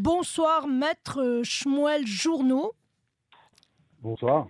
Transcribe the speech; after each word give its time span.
Bonsoir, 0.00 0.68
maître 0.68 1.40
Shmuel 1.42 2.06
Journeau. 2.06 2.72
Bonsoir. 4.00 4.46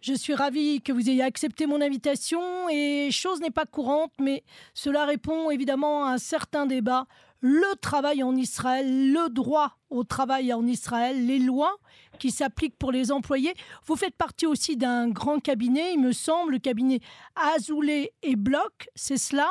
Je 0.00 0.12
suis 0.12 0.34
ravie 0.34 0.82
que 0.82 0.90
vous 0.90 1.08
ayez 1.08 1.22
accepté 1.22 1.66
mon 1.68 1.80
invitation 1.80 2.68
et 2.68 3.12
chose 3.12 3.40
n'est 3.40 3.52
pas 3.52 3.64
courante, 3.64 4.10
mais 4.18 4.42
cela 4.74 5.04
répond 5.04 5.52
évidemment 5.52 6.04
à 6.04 6.14
un 6.14 6.18
certain 6.18 6.66
débat. 6.66 7.06
Le 7.40 7.76
travail 7.76 8.24
en 8.24 8.34
Israël, 8.34 9.12
le 9.12 9.28
droit 9.28 9.76
au 9.88 10.02
travail 10.02 10.52
en 10.52 10.66
Israël, 10.66 11.28
les 11.28 11.38
lois 11.38 11.76
qui 12.18 12.32
s'appliquent 12.32 12.76
pour 12.76 12.90
les 12.90 13.12
employés. 13.12 13.54
Vous 13.86 13.94
faites 13.94 14.16
partie 14.16 14.46
aussi 14.46 14.76
d'un 14.76 15.08
grand 15.10 15.38
cabinet, 15.38 15.92
il 15.92 16.00
me 16.00 16.10
semble, 16.10 16.50
le 16.50 16.58
cabinet 16.58 16.98
Azoulay 17.36 18.10
et 18.24 18.34
Bloch, 18.34 18.88
c'est 18.96 19.16
cela? 19.16 19.48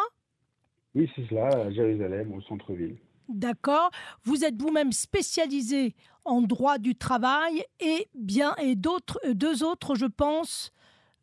Oui, 0.93 1.09
c'est 1.16 1.25
cela, 1.29 1.48
à 1.48 1.71
Jérusalem, 1.71 2.34
au 2.34 2.41
centre-ville. 2.41 2.98
D'accord. 3.30 3.91
Vous 4.23 4.44
êtes 4.46 4.62
vous-même 4.62 4.91
spécialisé 4.91 5.96
en 6.26 6.41
droit 6.41 6.77
du 6.77 6.95
travail 6.95 7.63
et 7.80 8.08
bien 8.16 8.55
et 8.55 8.76
d'autres 8.76 9.20
euh, 9.26 9.34
deux 9.34 9.63
autres, 9.63 9.95
je 9.95 10.05
pense, 10.05 10.72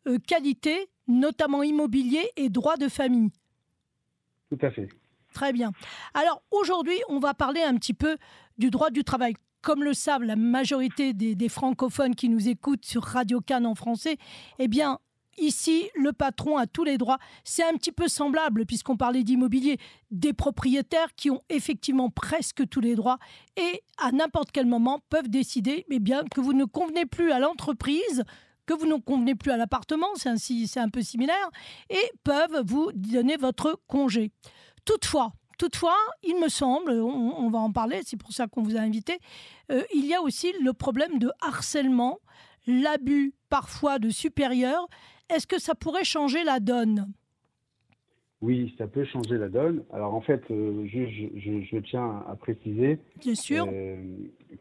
euh, 0.07 0.17
qualités, 0.19 0.89
notamment 1.07 1.63
immobilier 1.63 2.29
et 2.35 2.49
droit 2.49 2.77
de 2.77 2.87
famille. 2.87 3.29
Tout 4.49 4.57
à 4.61 4.71
fait. 4.71 4.89
Très 5.33 5.53
bien. 5.53 5.71
Alors 6.13 6.41
aujourd'hui, 6.51 6.97
on 7.09 7.19
va 7.19 7.33
parler 7.33 7.61
un 7.61 7.75
petit 7.75 7.93
peu 7.93 8.17
du 8.57 8.69
droit 8.69 8.89
du 8.89 9.03
travail. 9.03 9.35
Comme 9.61 9.83
le 9.83 9.93
savent 9.93 10.23
la 10.23 10.35
majorité 10.35 11.13
des, 11.13 11.35
des 11.35 11.49
francophones 11.49 12.15
qui 12.15 12.29
nous 12.29 12.47
écoutent 12.47 12.85
sur 12.85 13.03
Radio 13.03 13.41
Cannes 13.41 13.65
en 13.65 13.73
français, 13.73 14.17
eh 14.59 14.67
bien, 14.67 14.99
Ici, 15.37 15.89
le 15.95 16.13
patron 16.13 16.57
a 16.57 16.65
tous 16.65 16.83
les 16.83 16.97
droits. 16.97 17.19
C'est 17.43 17.63
un 17.63 17.73
petit 17.73 17.91
peu 17.91 18.07
semblable, 18.07 18.65
puisqu'on 18.65 18.95
parlait 18.95 19.23
d'immobilier, 19.23 19.77
des 20.11 20.33
propriétaires 20.33 21.13
qui 21.15 21.29
ont 21.29 21.41
effectivement 21.49 22.09
presque 22.09 22.67
tous 22.69 22.79
les 22.79 22.95
droits 22.95 23.19
et 23.57 23.83
à 23.97 24.11
n'importe 24.11 24.51
quel 24.51 24.65
moment 24.65 25.01
peuvent 25.09 25.29
décider 25.29 25.85
eh 25.89 25.99
bien, 25.99 26.23
que 26.23 26.41
vous 26.41 26.53
ne 26.53 26.65
convenez 26.65 27.05
plus 27.05 27.31
à 27.31 27.39
l'entreprise, 27.39 28.23
que 28.65 28.73
vous 28.73 28.85
ne 28.85 28.95
convenez 28.95 29.35
plus 29.35 29.51
à 29.51 29.57
l'appartement, 29.57 30.07
c'est 30.15 30.29
un, 30.79 30.89
peu 30.89 31.01
similaire, 31.01 31.49
et 31.89 32.11
peuvent 32.23 32.63
vous 32.65 32.91
donner 32.93 33.37
votre 33.37 33.79
congé. 33.87 34.31
Toutefois, 34.85 35.33
Toutefois, 35.57 35.95
il 36.21 36.37
me 36.37 36.49
semble, 36.49 36.91
on, 36.91 37.49
va 37.49 37.59
en 37.59 37.71
parler, 37.71 38.01
c'est 38.05 38.17
pour 38.17 38.33
ça 38.33 38.45
qu'on 38.45 38.61
vous 38.61 38.75
a 38.75 38.81
invité, 38.81 39.19
euh, 39.71 39.83
il 39.93 40.05
y 40.05 40.13
a 40.13 40.21
aussi 40.21 40.51
le 40.61 40.73
problème 40.73 41.17
de 41.17 41.31
harcèlement, 41.39 42.19
l'abus 42.67 43.33
parfois 43.49 43.97
de 43.97 44.09
supérieurs 44.09 44.85
est-ce 45.29 45.47
que 45.47 45.59
ça 45.59 45.75
pourrait 45.75 46.03
changer 46.03 46.43
la 46.43 46.59
donne? 46.59 47.07
Oui, 48.41 48.75
ça 48.77 48.85
peut 48.85 49.05
changer 49.05 49.37
la 49.37 49.49
donne. 49.49 49.83
Alors 49.91 50.13
en 50.13 50.21
fait, 50.21 50.43
euh, 50.51 50.85
je, 50.85 51.79
tiens 51.79 52.23
à 52.29 52.35
préciser 52.35 52.99
Bien 53.19 53.35
sûr. 53.35 53.67
Euh, 53.71 53.95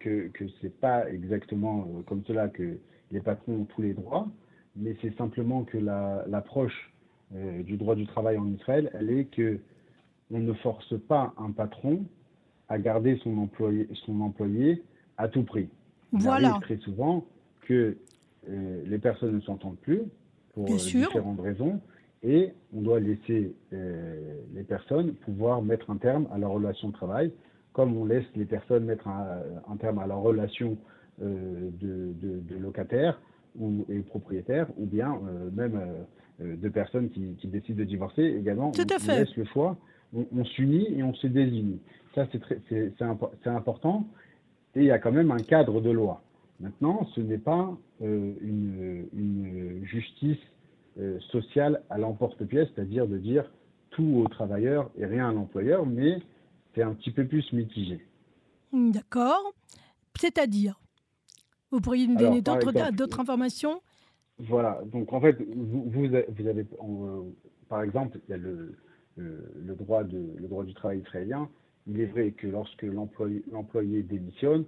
que 0.01 0.31
ce 0.39 0.63
n'est 0.63 0.71
pas 0.71 1.11
exactement 1.11 1.87
euh, 1.89 2.03
comme 2.03 2.25
cela 2.25 2.49
que 2.49 2.79
les 3.11 3.21
patrons 3.21 3.61
ont 3.61 3.65
tous 3.65 3.83
les 3.83 3.93
droits, 3.93 4.27
mais 4.77 4.97
c'est 5.03 5.15
simplement 5.17 5.65
que 5.65 5.79
l'approche 5.79 6.91
du 7.31 7.77
droit 7.77 7.95
du 7.95 8.07
travail 8.07 8.39
en 8.39 8.47
Israël, 8.53 8.91
elle 8.95 9.11
est 9.11 9.25
que 9.25 9.59
on 10.31 10.39
ne 10.39 10.53
force 10.53 10.99
pas 11.09 11.35
un 11.37 11.51
patron 11.51 12.05
à 12.69 12.79
garder 12.79 13.19
son 13.23 13.37
employé, 13.39 13.89
son 14.07 14.21
employé 14.21 14.83
à 15.17 15.29
tout 15.29 15.43
prix. 15.43 15.69
voilà. 16.13 16.51
arrive 16.51 16.63
très 16.63 16.77
souvent 16.79 17.27
que 17.63 17.97
les 18.49 18.99
personnes 18.99 19.37
ne 19.37 19.41
s'entendent 19.41 19.79
plus, 19.79 20.03
pour 20.55 20.71
euh, 20.71 20.77
différentes 20.77 21.41
raisons. 21.41 21.81
Et 22.23 22.53
on 22.75 22.81
doit 22.81 23.01
laisser 23.01 23.55
euh, 23.73 24.37
les 24.55 24.63
personnes 24.63 25.13
pouvoir 25.13 25.61
mettre 25.61 25.91
un 25.91 25.97
terme 25.97 26.27
à 26.33 26.39
leur 26.39 26.53
relation 26.53 26.89
de 26.89 26.95
travail, 26.95 27.31
comme 27.73 27.95
on 27.97 28.07
laisse 28.07 28.25
les 28.35 28.47
personnes 28.47 28.85
mettre 28.85 29.09
un, 29.09 29.77
terme 29.77 29.99
à 29.99 30.07
leur 30.07 30.23
relation 30.23 30.79
euh, 31.23 31.71
de, 31.81 32.15
de, 32.23 32.57
locataire 32.59 33.21
ou 33.59 33.85
et 33.91 33.99
propriétaire, 34.01 34.67
ou 34.79 34.87
bien 34.87 35.21
même 35.53 35.81
de 36.41 36.69
personnes 36.69 37.11
qui, 37.11 37.37
qui, 37.39 37.47
décident 37.47 37.79
de 37.79 37.85
divorcer 37.85 38.23
également. 38.23 38.73
Tout 38.73 38.83
à 38.91 38.97
on, 38.97 38.99
fait. 38.99 39.19
laisse 39.21 39.37
le 39.37 39.45
choix, 39.45 39.77
on, 40.13 40.45
s'unit 40.45 40.87
et 40.99 41.03
on 41.03 41.15
se 41.15 41.27
désunit. 41.27 41.79
Ça, 42.15 42.27
c'est 42.69 43.47
important. 43.47 44.07
Et 44.75 44.81
il 44.81 44.87
y 44.87 44.91
a 44.91 44.99
quand 44.99 45.13
même 45.13 45.31
un 45.31 45.39
cadre 45.39 45.81
de 45.81 45.91
loi. 45.91 46.23
Maintenant, 46.61 47.07
ce 47.15 47.21
n'est 47.21 47.39
pas 47.39 47.77
euh, 48.03 48.35
une, 48.41 49.85
justice 49.85 50.39
euh, 50.99 51.19
sociale 51.33 51.83
à 51.91 51.99
l'emporte-pièce, 51.99 52.69
c'est-à-dire 52.75 53.07
de 53.07 53.19
dire 53.19 53.51
tout 53.91 54.23
aux 54.25 54.29
travailleurs 54.29 54.91
et 54.97 55.07
rien 55.07 55.29
à 55.29 55.33
l'employeur, 55.33 55.87
mais 55.87 56.21
c'est 56.75 56.83
un 56.83 56.95
petit 56.95 57.11
peu 57.11 57.27
plus 57.27 57.53
mitigé. 57.53 58.01
D'accord. 58.73 59.55
C'est-à-dire 60.17 60.81
Vous 61.71 61.81
pourriez 61.81 62.07
nous 62.07 62.17
donner 62.17 62.41
d'autres 62.41 63.21
informations? 63.21 63.81
Voilà. 64.39 64.81
Donc, 64.93 65.13
en 65.13 65.21
fait, 65.21 65.37
vous, 65.55 65.91
vous 65.91 66.07
avez, 66.47 66.67
euh, 66.83 67.23
par 67.69 67.83
exemple, 67.83 68.19
il 68.27 68.31
y 68.31 68.35
a 68.35 68.37
le, 68.37 68.77
le, 69.17 69.75
droit 69.75 70.03
de, 70.05 70.35
le 70.37 70.49
droit 70.49 70.65
du 70.65 70.75
travail 70.75 71.01
israélien. 71.01 71.49
Il 71.87 72.01
est 72.01 72.07
vrai 72.07 72.33
que 72.33 72.47
lorsque 72.47 72.83
l'employé 72.83 74.03
démissionne, 74.03 74.65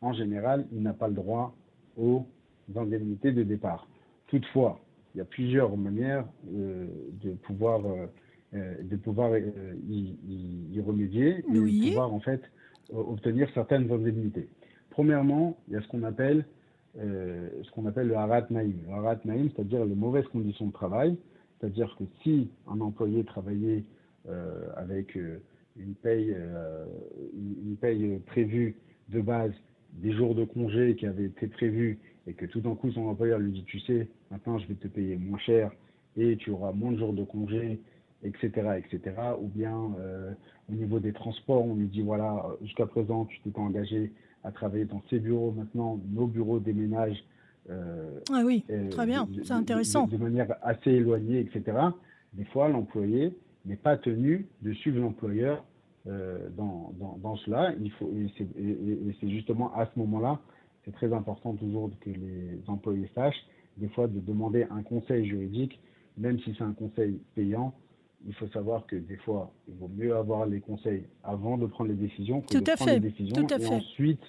en 0.00 0.12
général, 0.12 0.66
il 0.72 0.82
n'a 0.82 0.92
pas 0.92 1.08
le 1.08 1.14
droit 1.14 1.54
aux 1.96 2.24
indemnités 2.76 3.32
de 3.32 3.42
départ. 3.42 3.88
Toutefois, 4.28 4.80
il 5.14 5.18
y 5.18 5.20
a 5.20 5.24
plusieurs 5.24 5.76
manières 5.76 6.24
euh, 6.54 6.86
de 7.22 7.32
pouvoir, 7.32 7.84
euh, 7.84 8.06
euh, 8.54 8.74
de 8.82 8.96
pouvoir 8.96 9.36
y, 9.36 10.80
remédier 10.80 11.38
et 11.38 11.52
de 11.52 11.88
pouvoir 11.88 12.14
en 12.14 12.20
fait 12.20 12.40
obtenir 12.94 13.48
certaines 13.52 13.90
indemnités. 13.90 14.48
Premièrement, 14.90 15.56
il 15.66 15.74
y 15.74 15.76
a 15.76 15.82
ce 15.82 15.88
qu'on 15.88 16.04
appelle, 16.04 16.46
ce 16.96 17.70
qu'on 17.72 17.86
appelle 17.86 18.08
le 18.08 18.16
harat 18.16 18.46
naïm. 18.50 18.78
Le 18.86 18.92
harat 18.92 19.18
naïm, 19.24 19.50
c'est-à-dire 19.50 19.84
les 19.84 19.94
mauvaises 19.94 20.26
conditions 20.28 20.66
de 20.66 20.72
travail. 20.72 21.18
C'est-à-dire 21.58 21.94
que 21.98 22.04
si 22.22 22.48
un 22.68 22.80
employé 22.80 23.24
travaillait 23.24 23.84
avec 24.76 25.16
une 25.16 25.94
paye, 26.02 26.34
une 27.34 27.76
paye 27.76 28.18
prévue 28.26 28.76
de 29.10 29.20
base 29.20 29.52
des 29.94 30.12
jours 30.12 30.34
de 30.34 30.44
congé 30.44 30.94
qui 30.96 31.06
avaient 31.06 31.24
été 31.24 31.46
prévus 31.46 31.98
et 32.26 32.34
que 32.34 32.46
tout 32.46 32.60
d'un 32.60 32.74
coup 32.74 32.90
son 32.92 33.06
employeur 33.06 33.38
lui 33.38 33.52
dit 33.52 33.64
tu 33.64 33.80
sais 33.80 34.08
maintenant 34.30 34.58
je 34.58 34.66
vais 34.66 34.74
te 34.74 34.88
payer 34.88 35.16
moins 35.16 35.38
cher 35.38 35.72
et 36.16 36.36
tu 36.36 36.50
auras 36.50 36.72
moins 36.72 36.92
de 36.92 36.98
jours 36.98 37.12
de 37.12 37.24
congé 37.24 37.80
etc 38.22 38.48
etc 38.76 39.14
ou 39.40 39.48
bien 39.48 39.92
euh, 39.98 40.32
au 40.70 40.74
niveau 40.74 41.00
des 41.00 41.12
transports 41.12 41.64
on 41.64 41.74
lui 41.74 41.88
dit 41.88 42.02
voilà 42.02 42.46
jusqu'à 42.62 42.86
présent 42.86 43.24
tu 43.24 43.40
t'es 43.40 43.58
engagé 43.58 44.12
à 44.44 44.52
travailler 44.52 44.84
dans 44.84 45.02
ces 45.10 45.18
bureaux. 45.18 45.52
Maintenant 45.52 46.00
nos 46.10 46.26
bureaux 46.26 46.60
déménagent 46.60 47.24
euh, 47.70 48.20
ah 48.32 48.42
oui 48.44 48.64
très 48.90 49.06
bien 49.06 49.28
c'est 49.42 49.52
intéressant. 49.52 50.06
de, 50.06 50.16
manière 50.16 50.54
assez 50.62 50.90
éloignée 50.90 51.40
etc 51.40 51.76
des 52.34 52.44
fois 52.44 52.68
l'employé 52.68 53.34
n'est 53.66 53.76
pas 53.76 53.96
tenu 53.96 54.46
de 54.62 54.72
suivre 54.72 55.00
l'employeur 55.00 55.64
euh, 56.08 56.48
dans, 56.56 56.92
dans, 57.18 57.36
cela. 57.36 57.72
Il 57.80 57.90
faut, 57.92 58.10
et 58.16 59.14
c'est 59.20 59.28
justement 59.28 59.72
à 59.74 59.86
ce 59.86 59.98
moment-là, 59.98 60.40
c'est 60.84 60.92
très 60.92 61.12
important 61.12 61.54
toujours 61.54 61.90
que 62.00 62.10
les 62.10 62.60
employés 62.66 63.10
sachent, 63.14 63.44
des 63.76 63.88
fois, 63.88 64.06
de 64.08 64.18
demander 64.20 64.66
un 64.70 64.82
conseil 64.82 65.26
juridique, 65.26 65.78
même 66.16 66.38
si 66.40 66.54
c'est 66.56 66.64
un 66.64 66.72
conseil 66.72 67.20
payant. 67.34 67.74
Il 68.26 68.34
faut 68.34 68.48
savoir 68.48 68.84
que 68.86 68.96
des 68.96 69.16
fois, 69.18 69.52
il 69.68 69.74
vaut 69.74 69.90
mieux 69.96 70.16
avoir 70.16 70.46
les 70.46 70.60
conseils 70.60 71.04
avant 71.22 71.56
de 71.56 71.66
prendre 71.66 71.90
les 71.90 71.96
décisions 71.96 72.40
que 72.40 72.58
Tout 72.58 72.60
de 72.64 72.70
à 72.70 72.74
prendre 72.74 72.90
fait. 72.90 72.98
les 73.00 73.10
décisions 73.10 73.34
Tout 73.36 73.54
à 73.54 73.58
et 73.58 73.60
fait. 73.60 73.74
ensuite 73.74 74.22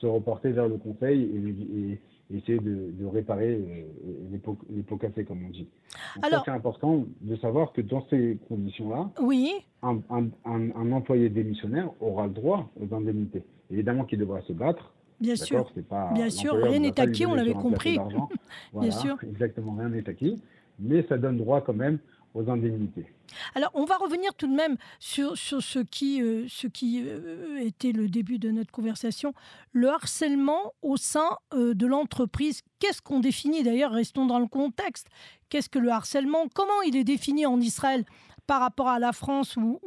se 0.00 0.06
reporter 0.06 0.52
vers 0.52 0.68
le 0.68 0.78
conseil 0.78 1.22
et, 1.22 1.92
et, 1.92 2.00
essayer 2.34 2.58
de, 2.58 3.06
réparer 3.06 3.54
euh, 3.54 3.84
les, 4.30 4.38
pots, 4.38 4.58
les, 4.70 4.82
pots, 4.82 4.96
cassés, 4.96 5.24
comme 5.24 5.44
on 5.46 5.50
dit. 5.50 5.68
Alors, 6.22 6.42
c'est 6.44 6.50
important 6.50 7.04
de 7.20 7.36
savoir 7.36 7.72
que 7.72 7.80
dans 7.80 8.04
ces 8.08 8.38
conditions-là, 8.48 9.10
oui. 9.20 9.52
un, 9.82 9.98
un, 10.10 10.28
un, 10.44 10.92
employé 10.92 11.28
démissionnaire 11.28 11.90
aura 12.00 12.26
le 12.26 12.32
droit 12.32 12.68
aux 12.80 12.94
indemnités. 12.94 13.42
Évidemment 13.70 14.04
qu'il 14.04 14.18
devra 14.18 14.40
se 14.42 14.52
battre. 14.52 14.92
Bien 15.20 15.36
sûr. 15.36 15.72
Pas, 15.88 16.12
Bien 16.12 16.28
sûr, 16.28 16.54
rien 16.54 16.80
n'est 16.80 16.98
acquis, 17.00 17.26
on 17.26 17.34
l'avait 17.34 17.54
compris. 17.54 17.98
Bien 18.74 18.90
sûr. 18.90 19.16
Exactement, 19.22 19.74
rien 19.74 19.88
n'est 19.88 20.08
acquis. 20.08 20.42
Mais 20.78 21.06
ça 21.08 21.16
donne 21.16 21.38
droit 21.38 21.62
quand 21.62 21.74
même 21.74 21.98
indemnités. 22.40 23.06
Alors, 23.54 23.70
on 23.74 23.84
va 23.84 23.96
revenir 23.96 24.34
tout 24.34 24.46
de 24.46 24.54
même 24.54 24.76
sur, 24.98 25.36
ce 25.36 25.78
qui, 25.78 26.22
euh, 26.22 26.46
euh, 27.04 27.58
était 27.58 27.92
le 27.92 28.08
début 28.08 28.38
de 28.38 28.50
notre 28.50 28.70
conversation, 28.70 29.34
le 29.72 29.88
harcèlement 29.88 30.72
au 30.82 30.96
sein 30.96 31.28
euh, 31.54 31.74
de 31.74 31.86
l'entreprise. 31.86 32.62
Qu'est-ce 32.78 33.02
qu'on 33.02 33.20
définit? 33.20 33.62
D'ailleurs, 33.62 33.92
restons 33.92 34.26
dans 34.26 34.38
le 34.38 34.46
contexte. 34.46 35.08
Qu'est-ce 35.48 35.68
que 35.68 35.78
le 35.78 35.90
harcèlement? 35.90 36.46
Comment 36.54 36.82
il 36.86 36.96
est 36.96 37.04
défini 37.04 37.46
en 37.46 37.60
Israël? 37.60 38.04
Par 38.46 38.60
rapport 38.60 38.88
à 38.88 38.98
la 38.98 39.12
France 39.12 39.56
où, 39.56 39.78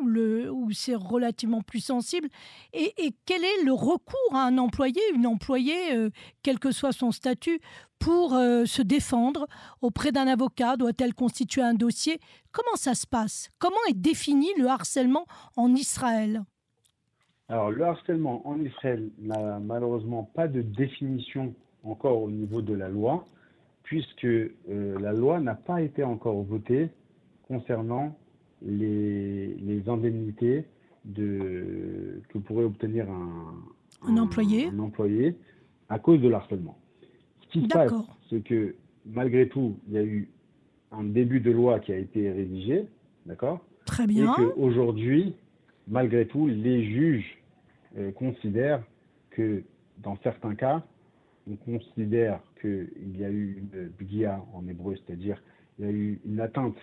c'est 0.71 0.95
relativement 0.95 1.61
plus 1.61 1.79
sensible. 1.79 2.27
Et, 2.73 2.93
quel 3.25 3.43
est 3.43 3.63
le 3.63 3.73
recours 3.73 4.33
à 4.33 4.45
un 4.45 4.57
employé, 4.57 5.01
une 5.13 5.27
employée, 5.27 5.95
euh, 5.95 6.09
quel 6.43 6.59
que 6.59 6.71
soit 6.71 6.91
son 6.91 7.11
statut, 7.11 7.59
pour 7.99 8.33
euh, 8.33 8.65
se 8.65 8.81
défendre 8.81 9.47
auprès 9.81 10.11
d'un 10.11 10.27
avocat? 10.27 10.77
Doit-elle 10.77 11.13
constituer 11.13 11.61
un 11.61 11.73
dossier? 11.73 12.19
Comment 12.51 12.75
ça 12.75 12.95
se 12.95 13.07
passe? 13.07 13.49
Comment 13.59 13.75
est 13.89 13.97
défini 13.97 14.47
le 14.57 14.67
harcèlement 14.67 15.25
en 15.55 15.73
Israël? 15.73 16.43
Alors, 17.47 17.71
le 17.71 17.83
harcèlement 17.83 18.47
en 18.47 18.59
Israël 18.59 19.09
n'a 19.19 19.59
malheureusement 19.59 20.23
pas 20.23 20.47
de 20.47 20.61
définition 20.61 21.53
encore 21.83 22.21
au 22.21 22.29
niveau 22.29 22.61
de 22.61 22.73
la 22.73 22.89
loi, 22.89 23.25
puisque 23.83 24.25
euh, 24.25 24.99
la 24.99 25.13
loi 25.13 25.39
n'a 25.39 25.55
pas 25.55 25.81
été 25.81 26.03
encore 26.03 26.43
votée 26.43 26.89
concernant 27.47 28.15
les, 28.61 29.81
indemnités 29.87 30.65
de, 31.05 32.21
que 32.29 32.37
pourrait 32.37 32.65
obtenir 32.65 33.07
un, 33.09 34.17
employé. 34.17 34.67
un 34.67 34.79
employé 34.79 35.35
à 35.87 35.99
cause 35.99 36.21
de 36.21 36.29
l'harcèlement. 36.29 36.77
Ce 37.41 37.47
qui 37.47 37.63
se 37.63 37.67
passe, 37.67 37.93
c'est 38.29 38.43
que 38.43 38.75
malgré 39.05 39.47
tout, 39.47 39.77
il 39.87 39.93
y 39.93 39.97
a 39.97 40.03
eu 40.03 40.29
un 40.91 41.03
début 41.03 41.39
de 41.39 41.51
loi 41.51 41.79
qui 41.79 41.91
a 41.91 41.97
été 41.97 42.31
rédigé, 42.31 42.85
d'accord? 43.25 43.65
Très 43.85 44.07
bien. 44.07 44.33
Et 44.33 44.35
qu'aujourd'hui, 44.35 45.33
malgré 45.87 46.27
tout, 46.27 46.47
les 46.47 46.83
juges 46.83 47.37
euh, 47.97 48.11
considèrent 48.11 48.83
que 49.31 49.63
dans 49.97 50.17
certains 50.23 50.55
cas, 50.55 50.83
on 51.49 51.55
considère 51.55 52.39
qu'il 52.61 53.17
y 53.17 53.23
a 53.23 53.29
eu 53.29 53.57
une 53.57 53.89
bgia 53.99 54.43
en 54.53 54.67
hébreu, 54.67 54.95
c'est-à-dire 54.95 55.41
il 55.77 55.85
y 55.85 55.87
a 55.87 55.91
eu 55.91 56.19
une 56.25 56.39
atteinte 56.39 56.77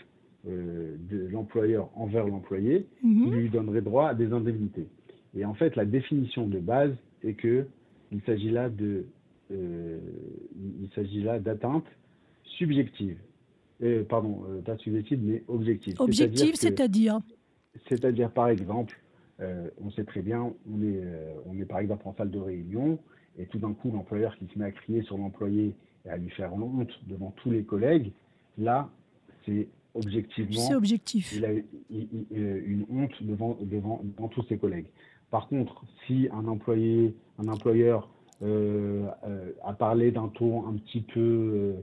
euh, 0.49 0.97
de 1.11 1.27
l'employeur 1.29 1.91
envers 1.95 2.27
l'employé, 2.27 2.87
mhm. 3.03 3.33
lui 3.33 3.51
donnerait 3.51 3.83
droit 3.83 4.09
à 4.09 4.15
des 4.15 4.33
indemnités. 4.33 4.87
Et 5.37 5.45
en 5.45 5.55
fait, 5.55 5.77
la 5.77 5.85
définition 5.85 6.47
de 6.47 6.59
base 6.59 6.95
est 7.23 7.35
que 7.35 7.67
il 8.13 8.21
s'agit 8.23 8.51
là 8.51 8.69
de, 8.69 9.05
euh, 9.51 9.99
il 10.81 10.89
s'agit 10.95 11.23
là 11.23 11.39
d'atteinte 11.39 11.87
subjective. 12.45 13.19
pardon, 14.09 14.45
pas 14.65 14.77
subjective, 14.79 15.21
mais 15.23 15.43
objective. 15.49 15.95
Objective, 15.99 16.55
c'est-à-dire 16.55 17.19
C'est-à-dire, 17.89 18.31
par 18.31 18.49
exemple, 18.49 18.97
euh, 19.41 19.69
on 19.85 19.91
sait 19.91 20.05
très 20.05 20.23
bien, 20.23 20.53
on 20.71 20.83
est, 20.83 21.01
euh, 21.03 21.35
on 21.47 21.59
est 21.59 21.67
par 21.67 21.79
exemple 21.79 22.09
en 22.09 22.15
salle 22.15 22.31
de 22.31 22.39
réunion, 22.39 22.99
et 23.39 23.47
tout 23.47 23.59
d'un 23.59 23.75
coup, 23.75 23.91
l'employeur 23.91 24.37
qui 24.39 24.47
se 24.47 24.59
met 24.59 24.65
à 24.65 24.71
crier 24.71 25.03
sur 25.03 25.19
l'employé 25.19 25.75
et 26.07 26.09
à 26.09 26.17
lui 26.17 26.31
faire 26.31 26.55
honte 26.55 26.91
devant 27.07 27.33
tous 27.37 27.51
les 27.51 27.63
collègues, 27.63 28.13
là, 28.57 28.89
c'est 29.45 29.69
objectivement. 29.97 30.61
C'est 30.61 30.75
objectif. 30.75 31.33
Il 31.35 31.45
a 31.45 31.51
une 31.91 32.87
honte 32.91 33.23
devant, 33.23 33.57
devant, 33.61 34.01
devant, 34.03 34.29
tous 34.29 34.43
ses 34.49 34.59
collègues. 34.59 34.87
Par 35.31 35.49
contre, 35.49 35.85
si 36.07 36.29
un 36.33 36.47
employé, 36.47 37.15
un 37.39 37.49
employeur 37.49 38.09
euh, 38.43 39.07
a 39.65 39.73
parlé 39.73 40.11
d'un 40.11 40.29
ton 40.29 40.67
un 40.69 40.75
petit 40.75 41.01
peu. 41.01 41.75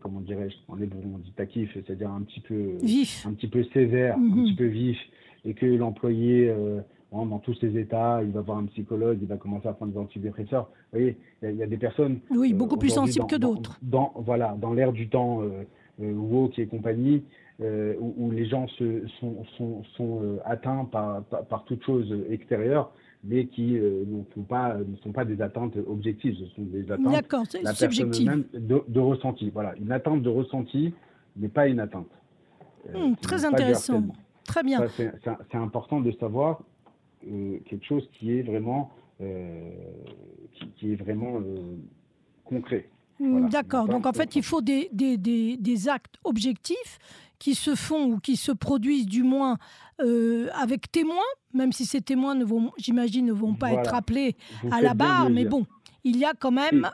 comment 0.00 0.20
dirais-je, 0.20 0.56
en 0.68 0.80
hébreu 0.80 1.00
on 1.14 1.18
dit 1.18 1.32
takif, 1.32 1.70
c'est-à-dire 1.74 2.10
un 2.10 2.22
petit 2.22 2.40
peu 2.40 2.78
vif, 2.82 3.26
un 3.26 3.32
petit 3.32 3.48
peu 3.48 3.64
sévère, 3.72 4.16
un 4.16 4.20
mhm. 4.20 4.44
petit 4.44 4.54
peu 4.54 4.66
vif, 4.66 4.98
et 5.44 5.54
que 5.54 5.66
l'employé, 5.66 6.48
euh, 6.48 6.80
dans 7.12 7.38
tous 7.38 7.54
ses 7.54 7.78
états, 7.78 8.20
il 8.22 8.32
va 8.32 8.40
voir 8.40 8.58
un 8.58 8.66
psychologue, 8.66 9.18
il 9.22 9.28
va 9.28 9.36
commencer 9.36 9.68
à 9.68 9.72
prendre 9.72 9.92
des 9.92 9.98
antidépresseurs. 9.98 10.64
Vous 10.92 10.98
voyez, 10.98 11.16
il 11.42 11.54
y, 11.54 11.62
a 11.62 11.66
des 11.66 11.76
personnes. 11.76 12.18
Oui, 12.30 12.52
euh, 12.52 12.56
beaucoup 12.56 12.76
plus 12.76 12.90
sensibles 12.90 13.26
que 13.26 13.36
d'autres. 13.36 13.78
Dans, 13.82 14.12
voilà, 14.16 14.56
dans 14.60 14.72
l'ère 14.72 14.92
du 14.92 15.08
temps 15.08 15.42
euh, 15.42 15.62
woke 15.98 16.58
et 16.58 16.66
compagnie, 16.66 17.22
où, 17.60 18.30
les 18.32 18.46
gens 18.46 18.66
se, 18.68 19.06
sont, 19.20 19.44
sont, 19.56 19.84
sont 19.96 20.38
atteints 20.44 20.84
par, 20.86 21.22
par, 21.24 21.64
toute 21.64 21.84
chose 21.84 22.12
extérieure, 22.28 22.92
mais 23.22 23.46
qui 23.46 23.74
ne, 23.74 24.22
sont 24.34 24.42
pas, 24.42 24.76
ne 24.76 24.96
sont 25.02 25.12
pas 25.12 25.24
des 25.24 25.40
atteintes 25.40 25.76
objectives, 25.86 26.34
ce 26.34 26.46
sont 26.56 26.62
des 26.62 26.90
atteintes 26.90 27.54
la 27.62 27.74
subjective. 27.74 28.44
De, 28.52 28.82
de, 28.86 29.00
ressenti. 29.00 29.50
Voilà, 29.50 29.74
une 29.76 29.92
attente 29.92 30.22
de 30.22 30.28
ressenti 30.28 30.92
n'est 31.36 31.48
pas 31.48 31.68
une 31.68 31.80
atteinte. 31.80 32.10
Hmm, 32.92 33.14
très 33.20 33.44
intéressant. 33.44 34.02
Très 34.44 34.62
bien. 34.62 34.86
C'est 34.88 35.54
important 35.54 36.00
de 36.00 36.12
savoir 36.12 36.62
euh, 37.26 37.58
quelque 37.64 37.84
chose 37.84 38.08
qui 38.12 38.38
est 38.38 38.42
vraiment, 38.42 38.90
euh, 39.20 39.70
qui, 40.76 40.92
est 40.92 40.96
vraiment 40.96 41.40
euh, 41.40 41.76
concret. 42.44 42.88
Hmm, 43.20 43.48
d'accord. 43.48 43.88
Donc 43.88 44.06
en 44.06 44.12
fait, 44.12 44.36
il 44.36 44.42
faut 44.42 44.60
des, 44.60 44.88
des, 44.92 45.16
des, 45.16 45.56
des, 45.56 45.88
actes 45.88 46.16
objectifs 46.24 46.98
qui 47.38 47.54
se 47.54 47.74
font 47.74 48.06
ou 48.06 48.18
qui 48.18 48.36
se 48.36 48.52
produisent 48.52 49.06
du 49.06 49.22
moins 49.22 49.58
avec 50.60 50.90
témoins, 50.90 51.22
même 51.52 51.72
si 51.72 51.86
ces 51.86 52.00
témoins, 52.00 52.36
j'imagine, 52.78 53.26
ne 53.26 53.32
vont 53.32 53.54
pas 53.54 53.72
être 53.72 53.94
appelés 53.94 54.36
à 54.70 54.80
la 54.80 54.94
barre, 54.94 55.30
mais 55.30 55.44
bon, 55.44 55.66
il 56.04 56.18
y 56.18 56.24
a 56.24 56.32
quand 56.38 56.50
même 56.50 56.90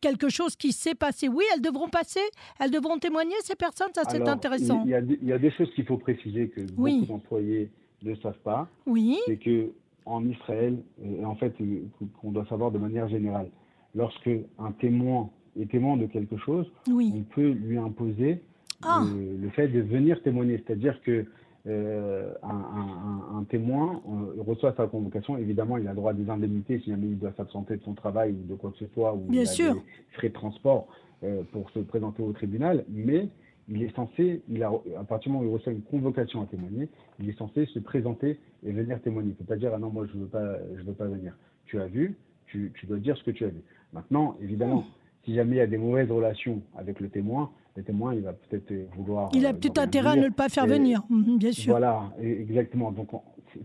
quelque 0.00 0.28
chose 0.28 0.56
qui 0.56 0.72
s'est 0.72 0.94
passé. 0.94 1.28
Oui, 1.28 1.44
elles 1.54 1.62
devront 1.62 1.88
passer, 1.88 2.20
elles 2.60 2.70
devront 2.70 2.98
témoigner, 2.98 3.34
ces 3.42 3.54
personnes, 3.54 3.90
ça 3.94 4.02
c'est 4.08 4.26
intéressant. 4.28 4.82
Il 4.84 4.90
y, 4.90 5.32
a, 5.32 5.38
des 5.38 5.50
choses 5.52 5.72
qu'il 5.74 5.86
faut 5.86 5.98
préciser 5.98 6.48
que 6.48 6.60
beaucoup 6.72 7.06
d'employés 7.06 7.70
ne 8.02 8.14
savent 8.16 8.42
pas. 8.42 8.68
Oui. 8.86 9.18
C'est 9.26 9.38
que 9.38 9.70
en 10.06 10.26
Israël, 10.26 10.78
et 11.02 11.24
en 11.24 11.34
fait, 11.36 11.54
euh, 11.60 11.86
qu'on 12.20 12.32
doit 12.32 12.46
savoir 12.46 12.70
de 12.70 12.78
manière 12.78 13.08
générale, 13.08 13.48
lorsque 13.94 14.30
un 14.58 14.72
témoin 14.72 15.30
est 15.60 15.70
témoin 15.70 15.96
de 15.96 16.06
quelque 16.06 16.36
chose, 16.36 16.70
on 16.88 17.22
peut 17.34 17.50
lui 17.50 17.78
imposer 17.78 18.40
ah. 18.82 19.04
le, 19.40 19.48
fait 19.50 19.68
de 19.68 19.80
venir 19.80 20.22
témoigner. 20.22 20.62
C'est-à-dire 20.64 21.00
que 21.02 21.26
euh, 21.66 22.32
un, 22.42 23.44
témoin 23.44 24.02
reçoit 24.38 24.74
sa 24.76 24.86
convocation, 24.86 25.38
évidemment, 25.38 25.78
il 25.78 25.88
a 25.88 25.94
droit 25.94 26.10
à 26.10 26.14
des 26.14 26.28
indemnités 26.28 26.80
si 26.80 26.90
jamais 26.90 27.06
il 27.06 27.18
doit 27.18 27.32
s'absenter 27.36 27.76
de 27.76 27.82
son 27.82 27.94
travail 27.94 28.32
ou 28.32 28.46
de 28.46 28.54
quoi 28.54 28.70
que 28.70 28.78
ce 28.78 28.86
soit, 28.92 29.14
ou 29.14 29.18
Bien 29.28 29.42
il 29.42 29.46
sûr. 29.46 29.70
a 29.70 29.74
des 29.74 29.80
frais 30.12 30.28
de 30.28 30.34
transport 30.34 30.88
euh, 31.22 31.42
pour 31.52 31.70
se 31.70 31.78
présenter 31.78 32.22
au 32.22 32.32
tribunal, 32.32 32.84
mais 32.88 33.28
il 33.68 33.82
est 33.82 33.94
censé, 33.94 34.42
il 34.50 34.62
a, 34.62 34.70
à 34.98 35.04
partir 35.04 35.30
du 35.30 35.36
moment 35.36 35.44
où 35.44 35.50
il 35.50 35.54
reçoit 35.54 35.72
une 35.72 35.82
convocation 35.82 36.42
à 36.42 36.46
témoigner, 36.46 36.88
il 37.18 37.30
est 37.30 37.38
censé 37.38 37.64
se 37.66 37.78
présenter 37.78 38.38
et 38.66 38.72
venir 38.72 39.00
témoigner. 39.00 39.28
Il 39.28 39.32
ne 39.32 39.36
peut 39.36 39.44
pas 39.44 39.56
dire 39.56 39.72
ah 39.74 39.78
non 39.78 39.88
moi 39.88 40.06
je 40.12 40.18
veux 40.18 40.26
pas, 40.26 40.58
je 40.76 40.82
veux 40.82 40.92
pas 40.92 41.06
venir. 41.06 41.34
Tu 41.64 41.80
as 41.80 41.86
vu, 41.86 42.18
tu, 42.46 42.72
tu 42.74 42.84
dois 42.84 42.98
dire 42.98 43.16
ce 43.16 43.24
que 43.24 43.30
tu 43.30 43.44
as 43.44 43.48
vu. 43.48 43.62
Maintenant, 43.94 44.36
évidemment. 44.42 44.84
Si 45.24 45.34
jamais 45.34 45.56
il 45.56 45.58
y 45.58 45.62
a 45.62 45.66
des 45.66 45.78
mauvaises 45.78 46.10
relations 46.10 46.62
avec 46.76 47.00
le 47.00 47.08
témoin, 47.08 47.50
le 47.76 47.82
témoin, 47.82 48.14
il 48.14 48.20
va 48.20 48.32
peut-être 48.32 48.72
vouloir. 48.96 49.30
Il 49.34 49.46
a 49.46 49.50
euh, 49.50 49.52
peut-être 49.52 49.78
intérêt 49.78 50.10
à 50.10 50.16
ne 50.16 50.28
pas 50.28 50.48
faire 50.48 50.66
venir, 50.66 51.02
mhm, 51.10 51.38
bien 51.38 51.52
sûr. 51.52 51.72
Voilà, 51.72 52.12
exactement. 52.20 52.92
Donc, 52.92 53.08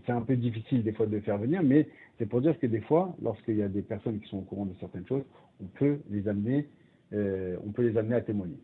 c'est 0.04 0.12
un 0.12 0.22
peu 0.22 0.36
difficile 0.36 0.82
des 0.82 0.92
fois 0.92 1.06
de 1.06 1.20
faire 1.20 1.38
venir, 1.38 1.62
mais 1.62 1.88
c'est 2.18 2.26
pour 2.26 2.40
dire 2.40 2.58
que 2.58 2.66
des 2.66 2.80
fois, 2.80 3.14
lorsqu'il 3.22 3.56
y 3.56 3.62
a 3.62 3.68
des 3.68 3.82
personnes 3.82 4.20
qui 4.20 4.28
sont 4.28 4.38
au 4.38 4.42
courant 4.42 4.66
de 4.66 4.74
certaines 4.80 5.06
choses, 5.06 5.22
on 5.62 5.66
peut 5.66 6.00
les 6.10 6.26
amener. 6.28 6.68
Euh, 7.12 7.56
on 7.66 7.72
peut 7.72 7.82
les 7.82 7.98
amener 7.98 8.14
à 8.14 8.20
témoigner. 8.20 8.56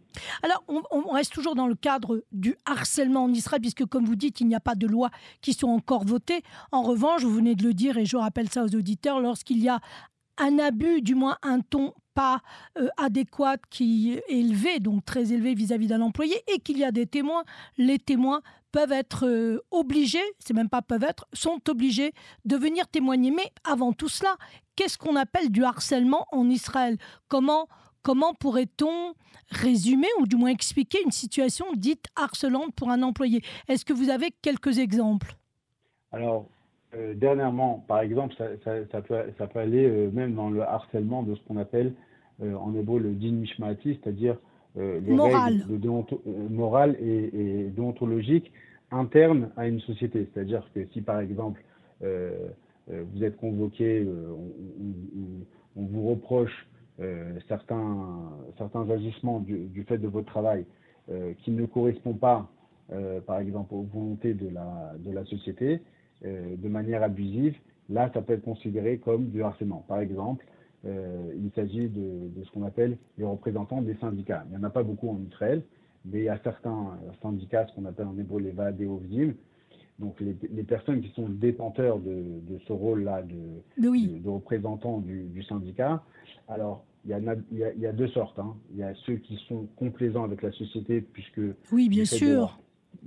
Alors, 0.45 0.63
on, 0.69 1.11
reste 1.11 1.33
toujours 1.33 1.57
dans 1.57 1.67
le 1.67 1.75
cadre 1.75 2.23
du 2.31 2.55
harcèlement 2.65 3.25
en 3.25 3.33
Israël, 3.33 3.61
puisque, 3.61 3.85
comme 3.87 4.05
vous 4.05 4.15
dites, 4.15 4.41
il 4.41 4.47
n'y 4.47 4.55
a 4.55 4.61
pas 4.61 4.77
de 4.77 4.87
loi 4.87 5.11
qui 5.41 5.53
sont 5.53 5.67
encore 5.67 6.05
votées. 6.05 6.43
En 6.71 6.83
revanche, 6.83 7.25
vous 7.25 7.35
venez 7.35 7.57
de 7.57 7.65
le 7.65 7.75
dire, 7.75 7.99
et 7.99 8.05
je 8.05 8.17
rappelle 8.17 8.49
ça 8.49 8.63
aux 8.63 8.73
auditeurs, 8.77 9.19
lorsqu'il 9.19 9.59
y 9.59 9.69
a 9.69 9.81
un 10.39 10.59
abus, 10.59 11.03
du 11.03 11.15
moins 11.15 11.37
un 11.43 11.61
ton 11.61 11.93
pas 12.15 12.41
euh, 12.79 12.89
adéquate, 12.97 13.61
qui 13.69 14.15
est 14.15 14.25
élevé, 14.29 14.81
donc 14.81 15.05
très 15.05 15.33
élevé 15.33 15.55
vis-à-vis 15.55 15.87
d'un 15.87 16.01
employé, 16.01 16.35
et 16.53 16.59
qu'il 16.59 16.79
y 16.79 16.85
a 16.85 16.91
des 16.91 17.07
témoins, 17.07 17.45
les 17.77 17.99
témoins 17.99 18.41
peuvent 18.73 18.93
être 18.93 19.27
euh, 19.27 19.61
obligés, 19.71 20.25
c'est 20.39 20.55
même 20.55 20.71
pas 20.71 20.83
peuvent 20.83 21.05
être, 21.05 21.27
sont 21.33 21.61
obligés 21.69 22.13
de 22.45 22.57
venir 22.57 22.89
témoigner. 22.89 23.31
Mais 23.31 23.53
avant 23.65 23.93
tout 23.93 24.09
cela, 24.09 24.37
qu'est-ce 24.77 24.99
qu'on 24.99 25.15
appelle 25.15 25.51
du 25.51 25.63
harcèlement 25.63 26.27
en 26.33 26.49
Israël? 26.49 26.97
Comment 27.29 27.69
comment 28.03 28.35
pourrait-on 28.35 29.15
résumer 29.51 30.07
ou 30.21 30.27
du 30.29 30.37
moins 30.37 30.51
expliquer 30.51 31.03
une 31.05 31.11
situation 31.11 31.67
dite 31.75 32.07
harcelante 32.15 32.73
pour 32.77 32.91
un 32.91 33.03
employé? 33.03 33.43
Est-ce 33.67 33.85
que 33.85 33.93
vous 33.93 34.11
avez 34.11 34.31
quelques 34.43 34.79
exemples? 34.79 35.37
Euh, 36.95 37.15
dernièrement, 37.15 37.85
par 37.89 38.01
exemple, 38.01 38.35
ça, 38.37 39.03
peut, 39.03 39.59
aller 39.59 39.87
euh, 39.87 40.11
même 40.13 40.35
dans 40.35 40.51
le 40.51 40.63
harcèlement 40.63 41.23
de 41.23 41.35
ce 41.35 41.41
qu'on 41.43 41.57
appelle 41.57 41.93
euh, 42.43 42.55
en 42.55 42.75
hébreu 42.75 43.01
le 43.01 43.13
din 43.13 43.33
mishmati, 43.33 43.99
c'est-à-dire 44.03 44.37
les 44.79 45.01
Moral. 45.01 45.55
règles 45.55 45.81
de 45.81 46.51
morales 46.51 46.97
et, 47.01 47.71
déontologiques 47.75 48.53
internes 48.91 49.49
à 49.57 49.67
une 49.67 49.81
société. 49.81 50.29
C'est-à-dire 50.33 50.69
que 50.75 50.85
si, 50.93 51.01
par 51.01 51.21
exemple, 51.21 51.65
vous 52.03 53.25
êtes 53.25 53.39
convoqué, 53.39 54.07
on, 55.77 55.83
vous 55.83 56.11
reproche 56.11 56.69
certains, 57.49 58.31
certains 58.59 58.91
agissements 58.91 59.41
du, 59.41 59.83
fait 59.89 59.97
de 59.97 60.09
votre 60.09 60.27
travail 60.27 60.67
qui 61.39 61.53
ne 61.53 61.65
correspondent 61.65 62.21
pas, 62.21 62.47
par 63.27 63.39
exemple, 63.39 63.73
aux 63.73 63.87
volontés 63.91 64.35
de 64.35 64.51
la, 64.51 64.93
de 64.99 65.11
la 65.11 65.25
société, 65.25 65.81
euh, 66.25 66.57
de 66.57 66.69
manière 66.69 67.03
abusive, 67.03 67.57
là, 67.89 68.11
ça 68.15 68.23
peut 68.23 68.35
être 68.35 68.45
considéré 68.45 68.99
comme 68.99 69.29
du 69.29 69.43
harcèlement. 69.43 69.85
Par 69.87 70.01
exemple, 70.01 70.47
euh, 70.85 71.33
il 71.37 71.51
s'agit 71.55 71.89
de, 71.89 72.31
ce 72.45 72.51
qu'on 72.53 72.65
appelle 72.65 72.97
les 73.19 73.25
représentants 73.25 73.83
des 73.83 73.97
syndicats. 73.97 74.45
Il 74.47 74.57
n'y 74.57 74.57
en 74.57 74.67
a 74.67 74.71
pas 74.71 74.83
beaucoup 74.83 75.11
en 75.11 75.21
Israël, 75.31 75.63
mais 76.05 76.21
il 76.21 76.25
y 76.25 76.29
a 76.29 76.39
certains 76.43 76.99
syndicats, 77.21 77.67
ce 77.67 77.75
qu'on 77.75 77.85
appelle 77.85 78.07
en 78.07 78.19
hébreu 78.19 78.41
les 78.41 78.53
Vaadéovdim, 78.53 79.35
donc 79.99 80.21
les, 80.21 80.63
personnes 80.63 81.01
qui 81.01 81.11
sont 81.11 81.29
détenteurs 81.29 81.99
de, 81.99 82.59
ce 82.67 82.73
rôle-là 82.73 83.23
de, 83.23 83.63
de, 83.79 84.29
représentants 84.29 85.01
du, 85.01 85.43
syndicat. 85.45 86.03
Alors, 86.49 86.85
il 87.05 87.11
y, 87.11 87.15
a, 87.15 87.21
il, 87.53 87.81
y 87.81 87.87
a, 87.87 87.93
deux 87.93 88.09
sortes. 88.09 88.39
Hein. 88.39 88.55
Il 88.73 88.79
y 88.79 88.83
a 88.83 88.93
ceux 89.07 89.17
qui 89.17 89.37
sont 89.49 89.67
complaisants 89.77 90.25
avec 90.25 90.43
la 90.43 90.53
société, 90.53 91.01
puisque 91.01 91.41
oui, 91.73 91.89
bien 91.89 92.05
sûr. 92.05 92.59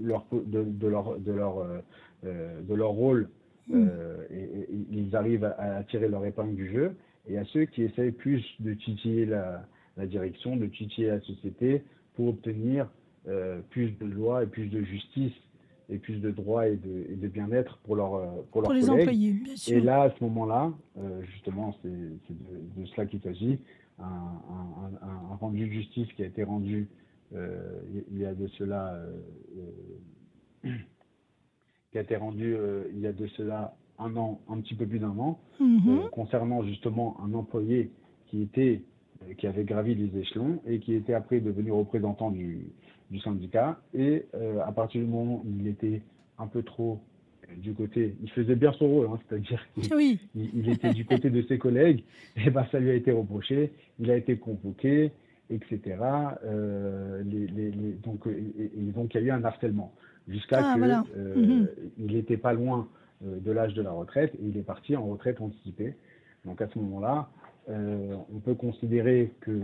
Leur, 0.01 0.25
de, 0.31 0.87
leur, 0.87 1.19
de, 1.19 1.31
leur, 1.31 1.57
euh, 1.59 1.79
euh, 2.25 2.61
de 2.61 2.73
leur 2.73 2.89
rôle, 2.89 3.29
mm. 3.67 3.87
et, 4.31 4.67
ils 4.91 5.15
arrivent 5.15 5.45
à, 5.45 5.83
tirer 5.83 6.07
leur 6.07 6.25
épingle 6.25 6.55
du 6.55 6.71
jeu, 6.71 6.95
et 7.27 7.37
à 7.37 7.45
ceux 7.45 7.65
qui 7.65 7.83
essayent 7.83 8.11
plus 8.11 8.43
de 8.59 8.73
titiller 8.73 9.25
la, 9.25 9.65
direction, 10.05 10.55
de 10.55 10.65
titiller 10.65 11.07
la 11.07 11.21
société 11.21 11.83
pour 12.15 12.29
obtenir 12.29 12.87
plus 13.69 13.91
de 13.99 14.05
lois 14.05 14.43
et 14.43 14.47
plus 14.47 14.67
de 14.67 14.81
justice 14.81 15.33
et 15.89 15.97
plus 15.97 16.21
de 16.21 16.31
droits 16.31 16.67
et 16.67 16.77
de, 16.77 17.27
bien-être 17.27 17.77
pour, 17.79 17.97
leur, 17.97 18.43
pour, 18.51 18.61
leurs 18.61 18.73
les 18.73 18.89
employés. 18.89 19.33
Bien 19.33 19.55
sûr. 19.57 19.77
Et 19.77 19.81
là, 19.81 20.03
à 20.03 20.09
ce 20.11 20.23
moment-là, 20.23 20.71
justement, 21.33 21.75
c'est 21.83 21.89
de, 21.89 22.81
de, 22.81 22.85
cela 22.85 23.05
qu'il 23.05 23.19
s'agit 23.21 23.59
un, 24.01 25.35
rendu 25.39 25.67
de 25.67 25.71
justice 25.71 26.07
qui 26.13 26.23
a 26.23 26.25
été 26.25 26.43
rendu 26.43 26.87
euh, 26.87 27.08
il 27.31 28.17
y 28.17 28.25
a 28.25 28.33
de 28.33 28.47
cela 28.47 28.93
euh, 28.93 29.19
euh, 30.65 30.69
qui 31.91 31.97
a 31.97 32.01
été 32.01 32.15
rendu 32.15 32.55
il 32.93 32.99
y 32.99 33.07
a 33.07 33.13
de 33.13 33.27
cela 33.27 33.75
un 33.97 34.15
an, 34.15 34.39
un 34.49 34.59
petit 34.61 34.75
peu 34.75 34.85
plus 34.85 34.99
d'un 34.99 35.17
an, 35.17 35.39
mm-hmm. 35.59 36.09
concernant 36.11 36.63
justement 36.63 37.17
un 37.23 37.33
employé 37.33 37.91
qui 38.27 38.41
était 38.41 38.81
qui 39.37 39.47
avait 39.47 39.65
gravi 39.65 39.95
les 39.95 40.17
échelons 40.17 40.61
et 40.65 40.79
qui 40.79 40.93
était 40.93 41.13
après 41.13 41.41
devenu 41.41 41.71
représentant 41.71 42.31
du, 42.31 42.71
du 43.11 43.19
syndicat. 43.19 43.81
Et 43.93 44.25
à 44.65 44.71
partir 44.71 45.01
du 45.01 45.07
moment 45.07 45.41
où 45.43 45.51
il 45.59 45.67
était 45.67 46.01
un 46.37 46.47
peu 46.47 46.63
trop 46.63 47.01
du 47.57 47.73
côté, 47.73 48.15
il 48.21 48.29
faisait 48.31 48.55
bien 48.55 48.71
son 48.73 48.87
rôle, 48.87 49.07
hein, 49.07 49.19
c'est-à-dire 49.27 49.65
qu'il 49.73 50.19
il, 50.35 50.69
était 50.69 50.93
du 50.93 51.05
côté 51.05 51.29
de 51.29 51.41
ses 51.43 51.57
collègues, 51.57 52.03
et 52.37 52.49
ben 52.49 52.65
ça 52.71 52.79
lui 52.79 52.91
a 52.91 52.93
été 52.93 53.11
reproché, 53.11 53.71
il 53.99 54.09
a 54.11 54.15
été 54.15 54.37
convoqué, 54.37 55.11
etc. 55.49 55.97
Euh, 56.43 57.23
les, 57.25 57.47
les, 57.47 57.71
donc, 58.03 58.27
et, 58.27 58.71
donc 58.93 59.13
il 59.13 59.21
y 59.21 59.23
a 59.23 59.27
eu 59.27 59.31
un 59.31 59.43
harcèlement 59.43 59.93
jusqu'à 60.27 60.59
ah, 60.61 60.75
qu'il 60.75 60.83
euh, 61.17 61.35
mhm. 61.35 61.67
n'était 61.97 62.37
pas 62.37 62.53
loin 62.53 62.87
euh, 63.25 63.39
de 63.39 63.51
l'âge 63.51 63.73
de 63.73 63.81
la 63.81 63.91
retraite 63.91 64.33
et 64.35 64.45
il 64.47 64.57
est 64.57 64.63
parti 64.63 64.95
en 64.95 65.05
retraite 65.05 65.41
anticipée. 65.41 65.95
Donc 66.45 66.61
à 66.61 66.67
ce 66.67 66.79
moment-là, 66.79 67.29
on 67.67 68.39
peut 68.43 68.55
considérer 68.55 69.31
que 69.41 69.61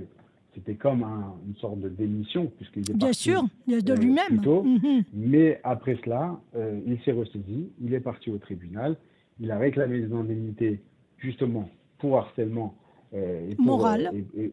c'était 0.54 0.76
comme 0.76 1.04
une 1.48 1.56
sorte 1.56 1.80
de 1.80 1.90
démission, 1.90 2.52
puisqu'il 2.56 2.92
est 2.92 2.94
Bien 2.94 3.14
sûr, 3.14 3.44
de 3.68 3.94
lui-même. 3.94 4.42
Mhm. 4.46 5.04
Mais 5.14 5.60
après 5.64 5.98
cela, 6.04 6.40
il 6.86 7.00
s'est 7.04 7.14
ressaisi, 7.14 7.72
il 7.82 7.96
est 7.96 8.00
parti 8.00 8.30
au 8.30 8.38
tribunal, 8.38 8.96
il 9.40 9.50
a 9.50 9.58
réclamé 9.58 10.02
des 10.02 10.14
indemnités 10.14 10.82
justement 11.18 11.68
pour 11.98 12.20
harcèlement 12.20 12.76
et 13.16 13.56
pour, 13.56 13.66
moral. 13.66 14.12
Et, 14.38 14.52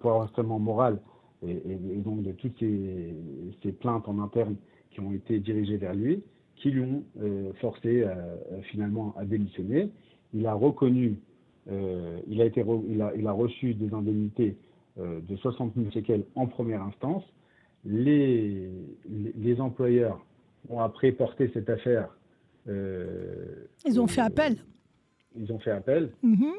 pour 0.00 0.12
harcèlement 0.22 0.58
moral 0.58 0.98
et, 1.46 1.56
donc 1.98 2.22
de 2.22 2.32
toutes 2.32 2.58
ces, 2.58 3.72
plaintes 3.72 4.08
en 4.08 4.18
interne 4.18 4.56
qui 4.90 5.00
ont 5.00 5.12
été 5.12 5.38
dirigées 5.38 5.76
vers 5.76 5.94
lui, 5.94 6.22
qui 6.56 6.70
lui 6.70 6.80
ont 6.80 7.04
forcé 7.60 8.04
finalement 8.70 9.14
à 9.16 9.24
démissionner. 9.24 9.90
Il 10.32 10.46
a 10.46 10.54
reconnu, 10.54 11.20
il, 11.70 12.40
a 12.40 12.44
été 12.44 12.64
il, 12.88 13.02
a, 13.02 13.12
il 13.14 13.26
a 13.26 13.32
reçu 13.32 13.74
des 13.74 13.92
indemnités 13.94 14.56
euh, 15.00 15.20
de 15.20 15.36
60 15.36 15.74
000 15.76 15.90
shekels 15.92 16.24
en 16.34 16.46
première 16.46 16.82
instance. 16.82 17.22
Les, 17.84 18.68
les, 19.08 19.60
employeurs 19.60 20.24
ont 20.68 20.80
après 20.80 21.12
porté 21.12 21.50
cette 21.54 21.70
affaire. 21.70 22.08
Euh, 22.66 23.68
ils 23.84 24.00
ont 24.00 24.08
fait 24.08 24.22
appel. 24.22 24.56
Ils 25.36 25.52
ont 25.52 25.60
fait 25.60 25.70
appel. 25.70 26.10
Mm-hmm. 26.24 26.52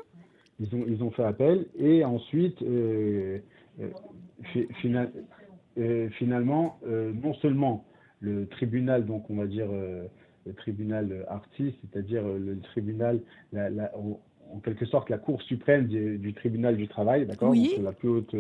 Ils, 0.60 0.76
ont, 0.76 0.86
ils 0.88 1.04
ont 1.04 1.12
fait 1.12 1.24
appel. 1.24 1.66
Et 1.78 2.04
ensuite, 2.04 2.62
euh, 2.62 3.40
finalement, 6.10 6.80
non 6.86 7.34
seulement 7.36 7.86
le 8.20 8.48
tribunal, 8.48 9.06
donc 9.06 9.30
on 9.30 9.36
va 9.36 9.48
dire 9.48 9.68
le 9.72 10.54
tribunal 10.54 11.26
artiste, 11.30 11.78
c'est-à-dire 11.82 12.24
le 12.24 12.60
tribunal, 12.60 13.22
la, 13.54 13.70
la, 13.70 13.92
en 14.54 14.60
quelque 14.60 14.86
sorte 14.86 15.10
la 15.10 15.18
Cour 15.18 15.42
suprême 15.44 15.88
du, 15.88 16.34
tribunal 16.34 16.76
du 16.78 16.88
travail, 16.88 17.26
d'accord 17.26 17.50
oui. 17.50 17.76
la 17.82 17.92
plus 17.92 18.10
haute 18.10 18.36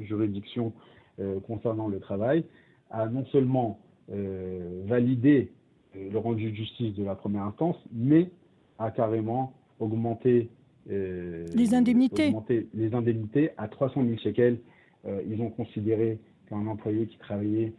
juridiction 0.00 0.72
euh, 1.20 1.40
concernant 1.40 1.88
le 1.88 2.00
travail, 2.00 2.44
a 2.90 3.06
non 3.06 3.24
seulement 3.26 3.78
euh, 4.12 4.82
validé 4.86 5.52
euh, 5.96 6.10
le 6.10 6.18
rendu 6.18 6.50
de 6.50 6.56
justice 6.56 6.94
de 6.94 7.04
la 7.04 7.14
première 7.14 7.44
instance, 7.44 7.76
mais 7.92 8.30
a 8.78 8.90
carrément 8.90 9.52
augmenté 9.78 10.50
les 10.88 11.74
indemnités. 11.74 12.34
les 12.74 12.94
indemnités 12.94 13.50
à 13.56 13.68
300 13.68 14.02
000 14.04 14.16
shekels. 14.18 14.58
ils 15.28 15.40
ont 15.40 15.50
considéré 15.50 16.18
qu'un 16.48 16.66
employé 16.66 17.06
qui 17.06 17.18
travaillait 17.18 17.72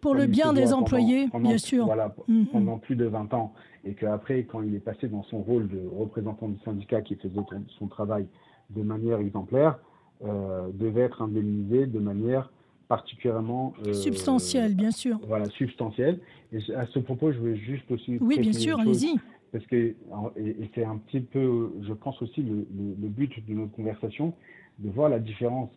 pour 0.00 0.14
le 0.14 0.26
bien 0.26 0.52
des 0.52 0.72
employés, 0.72 1.28
bien 1.38 1.58
sûr. 1.58 1.84
Voilà, 1.84 2.14
mhm. 2.28 2.46
pendant 2.46 2.78
plus 2.78 2.96
de 2.96 3.04
20 3.04 3.34
ans. 3.34 3.52
Et 3.84 3.94
qu'après, 3.94 4.44
quand 4.44 4.62
il 4.62 4.74
est 4.74 4.80
passé 4.80 5.08
dans 5.08 5.22
son 5.24 5.38
rôle 5.38 5.68
de 5.68 5.82
représentant 5.86 6.48
du 6.48 6.58
syndicat 6.64 7.02
qui 7.02 7.16
faisait 7.16 7.40
son 7.78 7.86
travail 7.86 8.26
de 8.70 8.82
manière 8.82 9.18
exemplaire, 9.18 9.78
euh, 10.24 10.68
devait 10.74 11.02
être 11.02 11.22
indemnisé 11.22 11.86
de 11.86 11.98
manière 11.98 12.50
particulièrement 12.88 13.72
euh, 13.86 13.94
substantielle, 13.94 14.74
bien 14.74 14.90
sûr. 14.90 15.18
Voilà, 15.26 15.46
substantielle. 15.50 16.18
Et 16.52 16.58
à 16.74 16.86
ce 16.86 16.98
propos, 16.98 17.32
je 17.32 17.38
veux 17.38 17.54
juste 17.54 17.90
aussi. 17.90 18.18
Oui, 18.20 18.38
bien 18.38 18.52
sûr, 18.52 18.78
allez-y. 18.80 19.16
Parce 19.52 19.66
que 19.66 19.94
et, 20.36 20.70
c'est 20.74 20.84
un 20.84 20.98
petit 20.98 21.20
peu, 21.20 21.72
je 21.82 21.92
pense 21.92 22.20
aussi 22.22 22.42
le, 22.42 23.08
but 23.08 23.46
de 23.46 23.54
notre 23.54 23.72
conversation, 23.72 24.34
de 24.78 24.90
voir 24.90 25.08
la 25.08 25.18
différence 25.18 25.70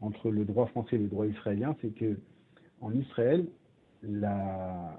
entre 0.00 0.30
le 0.30 0.44
droit 0.44 0.66
français 0.66 0.96
et 0.96 0.98
le 0.98 1.08
droit 1.08 1.26
israélien, 1.26 1.74
c'est 1.80 1.94
que 1.94 2.18
en 2.80 2.92
Israël, 2.92 3.46
la, 4.02 4.98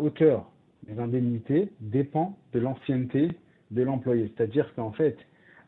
hauteur 0.00 0.50
des 0.86 0.98
indemnités 0.98 1.70
dépend 1.80 2.38
de 2.52 2.60
l'ancienneté 2.60 3.28
de 3.70 3.82
l'employé. 3.82 4.32
C'est-à-dire 4.34 4.74
qu'en 4.74 4.92
fait, 4.92 5.16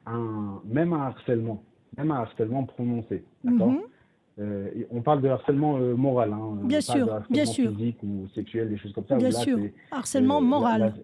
un, 0.06 0.60
même 0.64 0.92
un 0.92 1.02
harcèlement, 1.02 1.62
même 1.96 2.10
un 2.10 2.20
harcèlement 2.22 2.64
prononcé, 2.64 3.24
mhm. 3.44 3.80
Euh, 4.40 4.68
on 4.90 5.00
parle 5.00 5.22
de 5.22 5.28
harcèlement 5.28 5.78
euh, 5.78 5.94
moral, 5.94 6.32
hein, 6.32 6.58
bien 6.64 6.80
sûr, 6.80 7.06
de 7.06 7.32
bien 7.32 7.44
sûr, 7.44 7.70
physique 7.70 8.02
ou 8.02 8.26
sexuel, 8.34 8.68
des 8.68 8.76
choses 8.76 8.92
comme 8.92 9.06
ça. 9.06 9.16
Bien 9.16 9.30
sûr, 9.30 9.58
harcèlement 9.92 10.38
euh, 10.38 10.44
moral. 10.44 10.94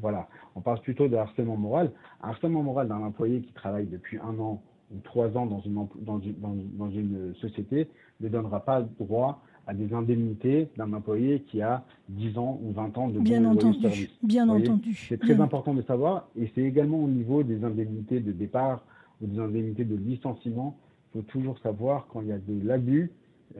voilà, 0.00 0.28
on 0.56 0.60
parle 0.60 0.80
plutôt 0.80 1.06
de 1.06 1.16
harcèlement 1.16 1.56
moral. 1.56 1.90
Un 2.22 2.30
harcèlement 2.30 2.62
moral 2.62 2.88
d'un 2.88 3.02
employé 3.02 3.42
qui 3.42 3.52
travaille 3.52 3.86
depuis 3.86 4.18
un 4.18 4.38
an 4.38 4.62
ou 4.94 4.98
trois 5.04 5.36
ans 5.36 5.44
dans 5.44 5.60
une, 5.60 5.86
dans 6.00 6.20
une, 6.20 6.34
dans 6.78 6.90
une 6.90 7.34
société 7.40 7.88
ne 8.20 8.28
donnera 8.28 8.60
pas 8.60 8.80
droit 8.98 9.42
à 9.66 9.74
des 9.74 9.92
indemnités 9.92 10.68
d'un 10.78 10.92
employé 10.94 11.40
qui 11.42 11.60
a 11.60 11.84
10 12.08 12.38
ans 12.38 12.58
ou 12.62 12.72
20 12.72 12.98
ans 12.98 13.08
de 13.08 13.20
bien 13.20 13.44
entendu, 13.44 13.80
service. 13.80 14.08
Bien 14.22 14.48
entendu. 14.48 15.06
C'est 15.08 15.20
très 15.20 15.38
important 15.38 15.74
de 15.74 15.82
savoir 15.82 16.28
et 16.36 16.50
c'est 16.54 16.62
également 16.62 17.04
au 17.04 17.08
niveau 17.08 17.42
des 17.42 17.62
indemnités 17.62 18.20
de 18.20 18.32
départ 18.32 18.82
ou 19.20 19.26
des 19.26 19.38
indemnités 19.38 19.84
de 19.84 19.94
licenciement. 19.94 20.76
Il 21.14 21.18
faut 21.18 21.26
toujours 21.28 21.58
savoir 21.58 22.06
quand 22.08 22.20
il 22.20 22.28
y 22.28 22.32
a 22.32 22.38
de 22.38 22.66
l'abus 22.66 23.10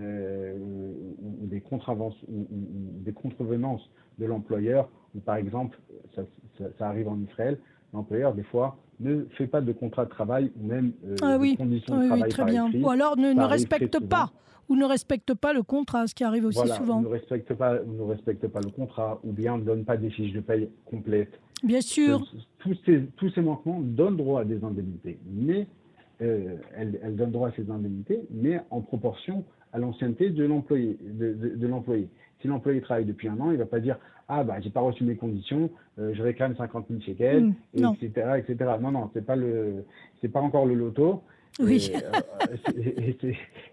euh, 0.01 0.57
ou, 0.59 1.47
des 1.47 1.63
ou, 2.29 2.47
des 3.05 3.13
contrevenances 3.13 3.91
de 4.19 4.27
l'employeur, 4.27 4.89
ou 5.15 5.21
par 5.21 5.37
exemple, 5.37 5.79
ça, 6.15 6.89
arrive 6.89 7.09
en 7.09 7.19
Israël, 7.21 7.59
l'employeur 7.93 8.35
des 8.35 8.45
fois 8.45 8.77
ne 9.01 9.25
fait 9.37 9.47
pas 9.47 9.61
de 9.61 9.73
contrat 9.73 10.05
de 10.05 10.11
travail 10.11 10.53
ou 10.61 10.67
même 10.67 10.93
euh, 11.07 11.17
ah 11.23 11.39
de 11.39 11.57
conditions 11.57 11.97
de 11.97 12.07
travail 12.07 12.23
oui, 12.23 12.29
très 12.29 12.45
bien. 12.45 12.71
ou 12.73 12.91
alors 12.91 13.17
ne, 13.17 13.33
ne 13.33 13.45
respecte 13.45 13.99
pas 13.99 14.31
ou 14.71 14.77
ne 14.77 14.85
respecte 14.85 15.35
pas 15.35 15.53
le 15.53 15.65
contrat, 15.65 16.07
ce 16.07 16.15
qui 16.15 16.23
arrive 16.23 16.45
aussi 16.45 16.69
souvent. 16.69 17.03
ne 17.03 17.09
respecte 17.09 17.53
pas, 17.55 17.81
ne 17.81 18.03
respecte 18.03 18.47
pas 18.47 18.61
le 18.61 18.71
contrat, 18.71 19.19
ou 19.25 19.33
bien 19.33 19.59
ne 19.59 19.65
donne 19.65 19.85
pas 19.85 19.97
des 19.97 20.11
fiches 20.11 20.33
de 20.33 20.41
paye 20.41 20.71
complètes. 20.85 21.41
Bien 21.65 21.81
sûr. 21.81 22.25
Tous 22.61 22.77
ces, 22.87 23.03
tous 23.17 23.31
ces 23.31 23.43
manquements 23.43 23.81
donnent 23.81 24.17
droit 24.17 24.43
à 24.43 24.45
des 24.45 24.63
indemnités, 24.63 25.19
mais 25.29 25.67
euh, 26.23 26.57
elles, 26.77 27.17
donnent 27.17 27.31
droit 27.31 27.49
à 27.49 27.53
ces 27.53 27.71
indemnités, 27.71 28.21
mais 28.31 28.61
en 28.71 28.81
proportion 28.81 29.45
à 29.73 29.79
l'ancienneté 29.79 30.31
de 30.31 30.45
l'employé. 30.45 30.99
De, 31.03 31.33
de, 31.57 31.67
l'employé. 31.67 32.09
Si 32.41 32.49
l'employé 32.49 32.81
travaille 32.81 33.05
depuis 33.05 33.29
un 33.29 33.39
an, 33.41 33.51
il 33.51 33.55
ne 33.55 33.59
va 33.59 33.67
pas 33.67 33.81
dire 33.81 33.99
ah 34.29 34.45
bah 34.45 34.61
j'ai 34.61 34.71
pas 34.71 34.81
reçu 34.81 35.05
mes 35.05 35.17
conditions, 35.17 35.71
euh, 35.99 36.15
je 36.15 36.23
réclame 36.23 36.55
50 36.57 36.87
000 36.89 37.01
shekels, 37.01 37.53
mmh, 37.75 37.95
etc., 38.01 38.39
etc. 38.39 38.71
Non 38.81 38.93
non, 38.93 39.11
c'est 39.13 39.25
pas 39.25 39.37
le, 39.37 39.85
c'est 40.21 40.29
pas 40.29 40.41
encore 40.41 40.67
le 40.67 40.75
loto. 40.75 41.23
Oui. 41.59 41.93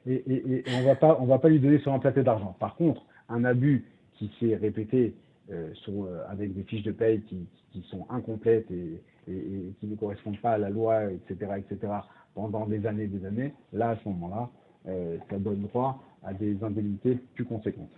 Et, 0.08 0.64
on 0.80 0.84
va 0.84 0.96
pas, 0.96 1.18
on 1.22 1.26
va 1.26 1.38
pas 1.38 1.50
lui 1.50 1.60
donner 1.60 1.78
sur 1.80 1.94
un 1.94 2.00
plateau 2.00 2.24
d'argent. 2.24 2.56
Par 2.60 2.76
contre, 2.76 3.06
un 3.30 3.44
abus 3.44 3.86
qui 4.16 4.32
s'est 4.40 4.56
répété 4.56 5.14
euh, 5.52 5.70
euh, 5.90 6.24
avec 6.28 6.54
des 6.54 6.64
fiches 6.64 6.84
de 6.84 6.92
paye 6.92 7.22
qui, 7.22 7.48
sont 7.92 8.08
incomplètes 8.10 8.72
et, 8.72 9.04
qui 9.28 9.86
ne 9.86 9.96
correspondent 9.96 10.42
pas 10.42 10.54
à 10.54 10.58
la 10.58 10.72
loi, 10.72 11.12
etc., 11.12 11.52
etc., 11.58 11.94
pendant 12.38 12.68
des 12.68 12.86
années, 12.86 13.08
des 13.08 13.26
années, 13.26 13.52
là, 13.74 13.90
à 13.90 13.98
ce 13.98 14.08
moment-là, 14.10 14.48
euh, 14.88 15.18
ça 15.28 15.40
donne 15.40 15.64
droit 15.64 16.00
à 16.24 16.36
des 16.36 16.64
indemnités 16.64 17.16
plus 17.34 17.46
conséquentes. 17.46 17.90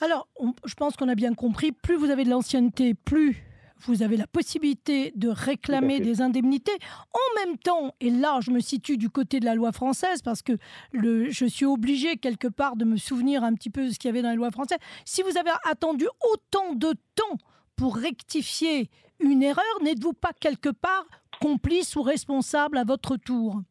Alors, 0.00 0.26
je 0.64 0.74
pense 0.74 0.96
qu'on 0.96 1.08
a 1.08 1.14
bien 1.14 1.32
compris, 1.34 1.70
plus 1.70 1.94
vous 1.94 2.10
avez 2.10 2.24
de 2.24 2.30
l'ancienneté, 2.30 2.94
plus 2.94 3.40
vous 3.86 4.02
avez 4.02 4.16
la 4.16 4.26
possibilité 4.26 5.12
de 5.14 5.28
réclamer 5.28 6.00
des 6.00 6.20
indemnités. 6.20 6.76
En 7.12 7.46
même 7.46 7.56
temps, 7.56 7.94
et 8.00 8.10
là 8.10 8.40
je 8.40 8.50
me 8.50 8.58
situe 8.58 8.96
du 8.96 9.08
côté 9.08 9.38
de 9.38 9.44
la 9.44 9.54
loi 9.54 9.70
française 9.70 10.20
parce 10.22 10.42
que 10.42 10.54
le, 10.90 11.30
je 11.30 11.44
suis 11.44 11.64
obligé 11.64 12.16
quelque 12.16 12.48
part 12.48 12.74
de 12.74 12.84
me 12.84 12.96
souvenir 12.96 13.44
un 13.44 13.54
petit 13.54 13.70
peu 13.70 13.86
de 13.86 13.92
ce 13.92 13.98
qu'il 14.00 14.08
y 14.08 14.10
avait 14.10 14.22
dans 14.22 14.30
la 14.30 14.34
loi 14.34 14.50
française, 14.50 14.78
si 15.04 15.22
vous 15.22 15.38
avez 15.38 15.52
attendu 15.70 16.06
autant 16.32 16.74
de 16.74 16.92
temps 17.14 17.38
pour 17.76 17.94
rectifier 17.94 18.90
une 19.20 19.44
erreur 19.44 19.64
N'êtes-vous 19.84 20.12
pas 20.12 20.32
quelque 20.40 20.70
part 20.70 21.06
complice 21.38 21.96
ou 21.96 22.02
responsable 22.02 22.78
à 22.78 22.84
votre 22.84 23.16
tour 23.16 23.62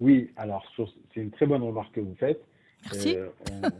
Oui, 0.00 0.30
alors 0.36 0.64
c'est 0.76 1.20
une 1.20 1.30
très 1.30 1.46
bonne 1.46 1.62
remarque 1.62 1.94
que 1.94 2.00
vous 2.00 2.14
faites. 2.16 2.40
Merci. 2.84 3.16
Euh, 3.16 3.70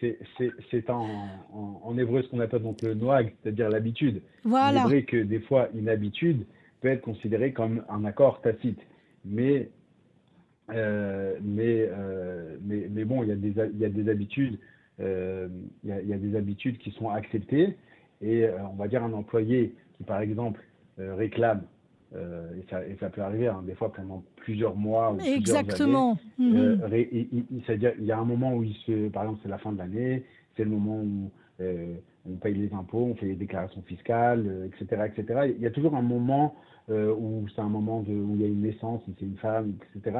c'est 0.70 0.90
en, 0.90 1.06
en, 1.52 1.98
hébreu 1.98 2.22
ce 2.22 2.28
qu'on 2.28 2.40
appelle 2.40 2.62
donc 2.62 2.82
le 2.82 2.94
noag, 2.94 3.32
c'est-à-dire 3.42 3.68
l'habitude. 3.68 4.22
Voilà. 4.44 4.82
C'est 4.82 4.88
vrai 4.88 5.02
que 5.04 5.16
des 5.22 5.40
fois, 5.40 5.68
une 5.74 5.88
habitude 5.88 6.44
peut 6.80 6.88
être 6.88 7.02
considérée 7.02 7.52
comme 7.52 7.84
un 7.88 8.04
accord 8.04 8.40
tacite. 8.40 8.80
Mais, 9.24 9.70
euh, 10.70 11.38
mais, 11.42 11.88
euh, 11.88 12.56
mais, 12.62 12.88
mais, 12.90 13.04
bon, 13.04 13.22
il 13.22 13.28
y, 13.28 13.32
a 13.32 13.36
des, 13.36 13.54
il 13.72 13.78
y 13.78 13.84
a 13.84 13.88
des 13.88 14.08
habitudes. 14.10 14.58
il, 14.98 15.04
y 15.84 15.92
a, 15.92 16.00
il 16.00 16.08
y, 16.08 16.12
a, 16.12 16.18
des 16.18 16.36
habitudes 16.36 16.78
qui 16.78 16.90
sont 16.92 17.10
acceptées 17.10 17.76
et 18.20 18.48
on 18.70 18.74
va 18.74 18.86
dire 18.88 19.02
un 19.02 19.12
employé 19.12 19.74
qui 19.96 20.04
par 20.04 20.20
exemple 20.20 20.60
réclame 20.96 21.62
euh, 22.14 22.46
et, 22.58 22.64
ça, 22.70 22.84
et, 22.86 22.96
ça, 23.00 23.08
peut 23.08 23.22
arriver 23.22 23.48
hein, 23.48 23.62
des 23.66 23.74
fois 23.74 23.92
pendant 23.92 24.22
plusieurs 24.36 24.76
mois 24.76 25.12
ou 25.12 25.20
Exactement. 25.20 26.18
Plusieurs 26.36 26.84
années. 26.84 27.08
Euh, 27.12 27.40
c'est-à-dire, 27.64 27.92
il 27.98 28.04
y 28.04 28.12
a 28.12 28.18
un 28.18 28.24
moment 28.24 28.54
où 28.54 28.62
il 28.62 28.74
se, 28.86 29.08
par 29.08 29.22
exemple, 29.22 29.40
c'est 29.42 29.48
la 29.48 29.58
fin 29.58 29.72
de 29.72 29.78
l'année, 29.78 30.24
c'est 30.56 30.64
le 30.64 30.70
moment 30.70 31.00
où 31.00 31.30
euh, 31.60 31.94
on 32.28 32.34
paye 32.34 32.54
les 32.54 32.72
impôts, 32.74 33.08
on 33.12 33.14
fait 33.14 33.26
les 33.26 33.34
déclarations 33.34 33.82
fiscales, 33.82 34.68
etc., 34.68 35.02
etc. 35.06 35.52
Il 35.56 35.62
y 35.62 35.66
a 35.66 35.70
toujours 35.70 35.96
un 35.96 36.02
moment 36.02 36.54
où 36.88 37.46
c'est 37.54 37.62
un 37.62 37.70
moment 37.70 38.02
de, 38.02 38.12
où 38.12 38.34
il 38.34 38.42
y 38.42 38.44
a 38.44 38.48
une 38.48 38.60
naissance, 38.60 39.00
si 39.06 39.14
c'est 39.18 39.24
une 39.24 39.38
femme, 39.38 39.74
etc. 39.96 40.18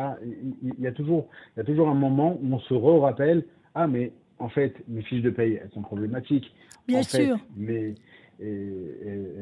Il, 0.63 0.83
y 0.83 0.87
a 0.87 0.93
toujours, 0.93 1.29
il 1.55 1.59
y 1.59 1.63
a 1.63 1.65
toujours 1.65 1.89
un 1.89 1.95
moment 1.95 2.39
où 2.41 2.55
on 2.55 2.59
se 2.61 2.73
re-rappelle, 2.73 3.45
ah 3.75 3.87
mais 3.87 4.13
en 4.39 4.49
fait, 4.49 4.75
mes 4.89 5.03
fiches 5.03 5.23
de 5.23 5.29
paye, 5.29 5.61
elles 5.63 5.71
sont 5.73 5.83
problématiques. 5.83 6.55
Bien 6.89 7.03
sûr. 7.03 7.37
mais 7.57 7.95
et, 8.41 9.42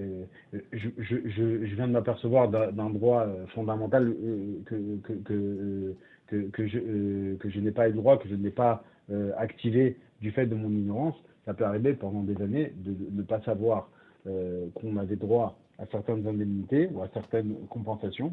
je, 0.80 0.88
je, 0.98 1.66
je, 1.66 1.74
viens 1.74 1.86
de 1.86 1.92
m'apercevoir 1.92 2.48
d'un 2.48 2.90
droit 2.90 3.22
euh, 3.22 3.46
fondamental 3.54 4.08
euh, 4.08 4.62
que, 4.66 4.98
que, 5.02 5.94
que, 6.26 6.48
que, 6.50 6.66
je, 6.66 6.78
euh, 6.78 7.36
que 7.38 7.50
je 7.50 7.60
n'ai 7.60 7.72
pas 7.72 7.88
eu 7.88 7.92
le 7.92 7.96
droit, 7.96 8.18
que 8.18 8.28
je 8.28 8.34
n'ai 8.34 8.50
pas 8.50 8.84
activé 9.38 9.96
du 10.20 10.30
fait 10.30 10.46
de 10.46 10.54
mon 10.54 10.70
ignorance. 10.70 11.16
Ça 11.44 11.52
peut 11.52 11.64
arriver 11.64 11.94
pendant 11.94 12.22
des 12.22 12.40
années 12.40 12.72
de 12.76 12.94
ne 13.10 13.22
pas 13.22 13.40
savoir 13.40 13.90
qu'on 14.24 14.96
avait 14.98 15.16
droit 15.16 15.58
à 15.80 15.86
certaines 15.86 16.24
indemnités 16.28 16.88
ou 16.92 17.02
à 17.02 17.08
certaines 17.12 17.56
compensations. 17.68 18.32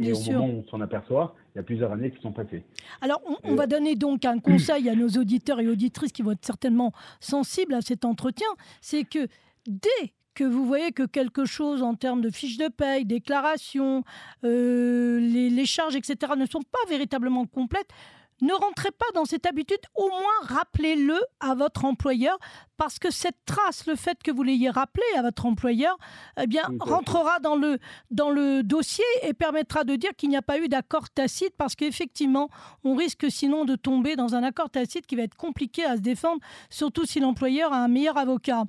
Et 0.00 0.12
au 0.12 0.32
moment 0.32 0.46
où 0.46 0.64
on 0.64 0.64
s'en 0.68 0.80
aperçoit, 0.80 1.36
il 1.54 1.58
y 1.58 1.60
a 1.60 1.62
plusieurs 1.62 1.92
années 1.92 2.10
qui 2.10 2.20
sont 2.20 2.32
passées. 2.32 2.64
Alors, 3.00 3.22
on, 3.44 3.54
va 3.54 3.68
donner 3.68 3.94
donc 3.94 4.24
un 4.24 4.40
conseil 4.40 4.88
à 4.88 4.96
nos 4.96 5.10
auditeurs 5.10 5.60
et 5.60 5.68
auditrices 5.68 6.10
qui 6.10 6.22
vont 6.22 6.32
être 6.32 6.44
certainement 6.44 6.92
sensibles 7.20 7.74
à 7.74 7.82
cet 7.82 8.04
entretien, 8.04 8.48
c'est 8.80 9.04
que 9.04 9.28
dès 9.68 10.12
que 10.38 10.44
vous 10.44 10.64
voyez 10.64 10.92
que 10.92 11.02
quelque 11.02 11.46
chose 11.46 11.82
en 11.82 11.96
termes 11.96 12.20
de 12.20 12.30
fiches 12.30 12.58
de 12.58 12.68
paye, 12.68 13.04
déclaration, 13.04 14.04
euh, 14.44 15.18
les, 15.18 15.66
charges, 15.66 15.96
etc., 15.96 16.34
ne 16.36 16.46
sont 16.46 16.62
pas 16.62 16.88
véritablement 16.88 17.44
complètes, 17.44 17.88
ne 18.40 18.52
rentrez 18.52 18.92
pas 18.92 19.06
dans 19.16 19.24
cette 19.24 19.46
habitude, 19.46 19.80
au 19.96 20.08
moins 20.08 20.38
rappelez-le 20.42 21.18
à 21.40 21.56
votre 21.56 21.84
employeur, 21.84 22.38
parce 22.76 23.00
que 23.00 23.10
cette 23.10 23.44
trace, 23.46 23.88
le 23.88 23.96
fait 23.96 24.22
que 24.22 24.30
vous 24.30 24.44
l'ayez 24.44 24.70
rappelé 24.70 25.02
à 25.16 25.22
votre 25.22 25.44
employeur, 25.44 25.98
eh 26.40 26.46
bien, 26.46 26.62
rentrera 26.78 27.40
dans 27.40 27.56
le, 27.56 27.80
dans 28.12 28.30
le 28.30 28.62
dossier 28.62 29.04
et 29.24 29.34
permettra 29.34 29.82
de 29.82 29.96
dire 29.96 30.14
qu'il 30.16 30.28
n'y 30.28 30.36
a 30.36 30.42
pas 30.42 30.60
eu 30.60 30.68
d'accord 30.68 31.10
tacite, 31.10 31.54
parce 31.58 31.74
qu'effectivement, 31.74 32.48
on 32.84 32.94
risque 32.94 33.28
sinon 33.28 33.64
de 33.64 33.74
tomber 33.74 34.14
dans 34.14 34.36
un 34.36 34.44
accord 34.44 34.70
tacite 34.70 35.04
qui 35.04 35.16
va 35.16 35.22
être 35.22 35.34
compliqué 35.34 35.84
à 35.84 35.96
se 35.96 36.00
défendre, 36.00 36.40
surtout 36.70 37.06
si 37.06 37.18
l'employeur 37.18 37.72
a 37.72 37.78
un 37.78 37.88
meilleur 37.88 38.16
avocat. 38.16 38.66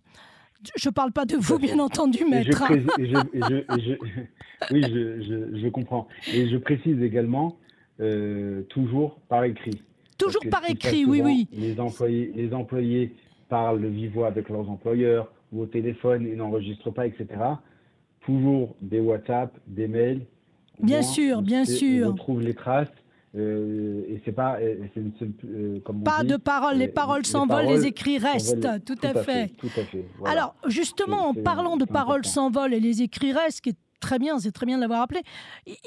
Je 0.75 0.89
ne 0.89 0.93
parle 0.93 1.11
pas 1.11 1.25
de 1.25 1.35
vous, 1.35 1.57
bien 1.57 1.79
entendu, 1.79 2.25
maître. 2.25 2.65
oui, 4.71 4.81
je, 4.83 5.69
comprends. 5.69 6.07
Et 6.33 6.49
je 6.49 6.57
précise 6.57 7.01
également, 7.01 7.57
euh, 8.01 8.63
toujours 8.63 9.19
par 9.29 9.43
écrit. 9.45 9.81
Toujours 10.17 10.43
par 10.51 10.69
écrit, 10.69 11.05
oui, 11.05 11.21
oui. 11.23 11.47
Les 11.53 11.79
employés, 11.79 12.33
les 12.35 12.53
employés 12.53 13.15
parlent 13.47 13.81
de 13.81 13.87
vive 13.87 14.13
voix 14.13 14.27
avec 14.27 14.49
leurs 14.49 14.69
employeurs 14.69 15.31
ou 15.51 15.61
au 15.61 15.65
téléphone, 15.65 16.27
ils 16.29 16.35
n'enregistrent 16.35 16.91
pas, 16.91 17.07
etc. 17.07 17.27
Toujours 18.21 18.75
des 18.81 18.99
WhatsApp, 18.99 19.57
des 19.65 19.87
mails. 19.87 20.25
Bien 20.81 21.01
sûr, 21.01 21.41
bien 21.41 21.65
sûr. 21.65 22.07
On 22.07 22.11
retrouve 22.11 22.41
les 22.41 22.53
traces 22.53 22.87
euh, 23.35 24.05
et 24.07 24.21
c'est 24.25 24.31
pas, 24.31 24.57
euh, 24.59 25.79
comme 25.81 26.03
pas 26.03 26.23
de 26.23 26.35
paroles, 26.35 26.77
les 26.77 26.87
paroles 26.87 27.25
s'envolent, 27.25 27.67
les 27.67 27.85
écrits 27.85 28.17
restent, 28.17 28.67
tout, 28.85 28.97
à, 29.03 29.23
fait. 29.23 29.49
tout 29.49 29.69
à 29.77 29.83
fait. 29.83 30.05
Alors 30.25 30.55
justement, 30.65 31.27
en 31.27 31.33
parlant 31.35 31.77
de 31.77 31.85
paroles 31.85 32.25
s'envolent 32.25 32.73
et 32.73 32.79
les 32.79 33.03
écrits 33.03 33.31
restent, 33.31 33.61
qui 33.61 33.69
est 33.69 33.77
très 33.99 34.17
bien, 34.17 34.39
c'est 34.39 34.51
très 34.51 34.65
bien 34.65 34.77
de 34.77 34.81
l'avoir 34.81 35.01
appelé. 35.01 35.21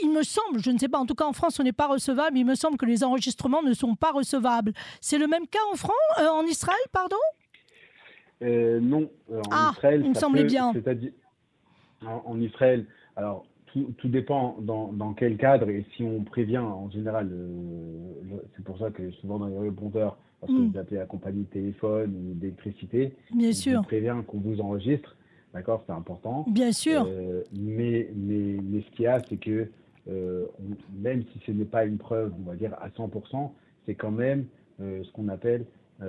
Il 0.02 0.12
me 0.12 0.22
semble, 0.22 0.60
je 0.60 0.70
ne 0.70 0.78
sais 0.78 0.88
pas, 0.88 0.98
en 0.98 1.06
tout 1.06 1.16
cas 1.16 1.24
en 1.24 1.32
France, 1.32 1.58
on 1.58 1.64
n'est 1.64 1.72
pas 1.72 1.88
recevable. 1.88 2.38
Il 2.38 2.46
me 2.46 2.54
semble 2.54 2.76
que 2.76 2.86
les 2.86 3.02
enregistrements 3.02 3.62
ne 3.62 3.74
sont 3.74 3.96
pas 3.96 4.12
recevables. 4.12 4.72
C'est 5.00 5.18
le 5.18 5.26
même 5.26 5.48
cas 5.48 5.58
en 5.72 5.76
France, 5.76 5.96
euh, 6.20 6.28
en 6.28 6.44
Israël, 6.44 6.78
pardon? 6.92 7.16
Non, 8.40 9.08
en 9.30 9.40
ah, 9.50 9.70
Israël, 9.72 10.02
il 10.04 10.10
me 10.10 10.14
semblait 10.14 10.44
bien. 10.44 10.72
C'est-à-dire 10.72 11.12
en 12.04 12.40
Israël, 12.40 12.86
alors 13.14 13.46
tout, 13.72 14.08
dépend 14.08 14.56
dans, 14.60 14.92
dans, 14.92 15.14
quel 15.14 15.36
cadre 15.36 15.68
et 15.68 15.84
si 15.96 16.02
on 16.02 16.22
prévient 16.24 16.58
en 16.58 16.90
général. 16.90 17.28
Euh, 17.32 18.36
c'est 18.54 18.64
pour 18.64 18.78
ça 18.78 18.90
que 18.90 19.10
souvent 19.12 19.38
dans 19.38 19.46
les 19.46 19.58
répondeurs, 19.58 20.16
parce 20.40 20.52
que 20.52 20.58
mm. 20.58 20.70
vous 20.72 20.78
appelez 20.78 20.98
la 20.98 21.06
compagnie 21.06 21.42
de 21.42 21.48
téléphone 21.48 22.14
ou 22.14 22.34
d'électricité, 22.34 23.14
Bien 23.34 23.52
sûr. 23.52 23.80
on 23.80 23.84
prévient 23.84 24.16
qu'on 24.26 24.38
vous 24.38 24.60
enregistre. 24.60 25.16
D'accord, 25.54 25.82
c'est 25.86 25.92
important. 25.92 26.46
Bien 26.48 26.72
sûr. 26.72 27.06
Euh, 27.06 27.42
mais, 27.52 28.08
mais, 28.14 28.56
mais, 28.62 28.80
ce 28.82 28.90
qu'il 28.96 29.04
y 29.04 29.06
a, 29.06 29.22
c'est 29.28 29.36
que 29.36 29.68
euh, 30.10 30.46
même 30.98 31.22
si 31.32 31.40
ce 31.46 31.52
n'est 31.52 31.64
pas 31.64 31.84
une 31.84 31.98
preuve, 31.98 32.32
on 32.40 32.48
va 32.48 32.56
dire 32.56 32.74
à 32.80 32.88
100%, 32.88 33.50
c'est 33.86 33.94
quand 33.94 34.10
même 34.10 34.46
ce 34.80 35.12
qu'on 35.12 35.28
appelle 35.28 35.64
un, 36.00 36.08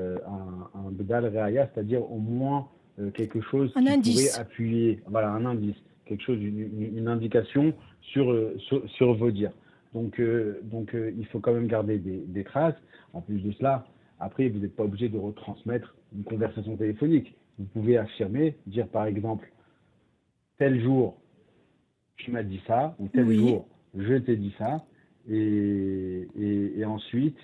un 0.73 0.89
bedal 0.89 1.31
c'est-à-dire 1.31 2.11
au 2.11 2.17
moins 2.17 2.67
quelque 3.13 3.39
chose 3.41 3.71
un 3.75 3.83
qui 3.83 3.89
indice. 3.89 4.31
pourrait 4.31 4.41
appuyer, 4.41 5.03
voilà, 5.07 5.29
un 5.29 5.45
indice 5.45 5.75
quelque 6.05 6.23
chose, 6.23 6.41
une, 6.41 7.07
indication 7.07 7.73
sur, 8.01 8.31
euh, 8.31 8.57
sur, 8.97 9.13
vos 9.13 9.31
dires. 9.31 9.53
Donc, 9.93 10.19
euh, 10.19 10.59
donc 10.63 10.93
euh, 10.95 11.13
il 11.17 11.25
faut 11.27 11.39
quand 11.39 11.53
même 11.53 11.67
garder 11.67 11.97
des, 11.97 12.43
traces. 12.43 12.75
En 13.13 13.21
plus 13.21 13.41
de 13.41 13.51
cela, 13.53 13.85
après, 14.19 14.49
vous 14.49 14.59
n'êtes 14.59 14.75
pas 14.75 14.83
obligé 14.83 15.09
de 15.09 15.17
retransmettre 15.17 15.95
une 16.15 16.23
conversation 16.23 16.75
téléphonique. 16.75 17.35
Vous 17.59 17.65
pouvez 17.65 17.97
affirmer, 17.97 18.55
dire 18.65 18.87
par 18.87 19.05
exemple, 19.05 19.51
tel 20.57 20.81
jour, 20.81 21.17
tu 22.17 22.31
m'as 22.31 22.43
dit 22.43 22.61
ça, 22.65 22.95
ou 22.99 23.07
tel 23.07 23.31
jour, 23.31 23.67
je 23.95 24.15
t'ai 24.15 24.35
dit 24.35 24.53
ça, 24.57 24.85
et, 25.29 26.27
et 26.35 26.85
ensuite, 26.85 27.37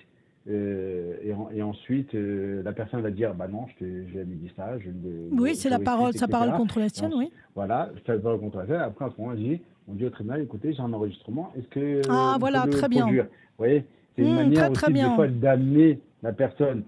euh, 0.50 1.14
et, 1.54 1.62
ensuite, 1.62 2.14
euh, 2.14 2.62
la 2.62 2.72
personne 2.72 3.02
va 3.02 3.10
dire 3.10 3.34
Bah 3.34 3.46
non, 3.48 3.66
je 3.68 3.84
t'ai 3.84 4.24
dit 4.24 4.52
ça. 4.56 4.78
Je, 4.78 4.90
oui, 5.32 5.54
c'est 5.54 5.68
la 5.68 5.78
parole, 5.78 6.12
sa 6.14 6.28
parole 6.28 6.52
contre 6.52 6.80
la 6.80 6.88
sienne, 6.88 7.12
oui. 7.14 7.30
Voilà, 7.54 7.90
sa 8.06 8.18
parole 8.18 8.40
contre 8.40 8.58
la 8.58 8.66
sienne. 8.66 8.80
Après, 8.80 9.04
à 9.04 9.10
ce 9.10 9.20
moment-là, 9.20 9.58
on 9.88 9.94
dit 9.94 10.06
au 10.06 10.10
tribunal 10.10 10.42
Écoutez, 10.42 10.72
j'ai 10.72 10.80
un 10.80 10.92
enregistrement. 10.92 11.52
Est-ce 11.56 11.68
que. 11.68 12.02
Ah, 12.08 12.36
voilà, 12.40 12.66
très 12.66 12.88
bien. 12.88 13.06
Vous 13.06 13.22
voyez 13.58 13.84
C'est 14.16 14.22
une 14.22 14.32
mmh, 14.32 14.36
manière 14.36 14.70
aussi, 14.70 14.92
des 14.92 15.14
fois, 15.14 15.28
d'amener 15.28 16.00
la 16.22 16.32
personne 16.32 16.82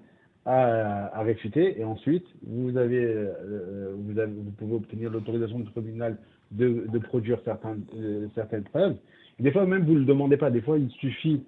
à, 0.45 1.19
à, 1.19 1.23
réfuter. 1.23 1.79
Et 1.79 1.85
ensuite, 1.85 2.27
vous, 2.47 2.77
avez, 2.77 3.05
euh, 3.05 3.95
vous, 3.97 4.19
avez, 4.19 4.33
vous 4.33 4.51
pouvez 4.59 4.75
obtenir 4.75 5.11
l'autorisation 5.11 5.61
du 5.61 5.71
tribunal 5.71 6.17
de, 6.51 6.87
de 6.93 6.99
produire 6.99 7.39
certaines 7.45 8.65
preuves. 8.65 8.97
des 9.39 9.53
fois, 9.53 9.67
même, 9.67 9.85
vous 9.85 9.95
ne 9.95 10.01
le 10.01 10.05
demandez 10.05 10.37
pas. 10.37 10.51
Des 10.51 10.61
fois, 10.61 10.79
il 10.79 10.91
suffit 10.91 11.43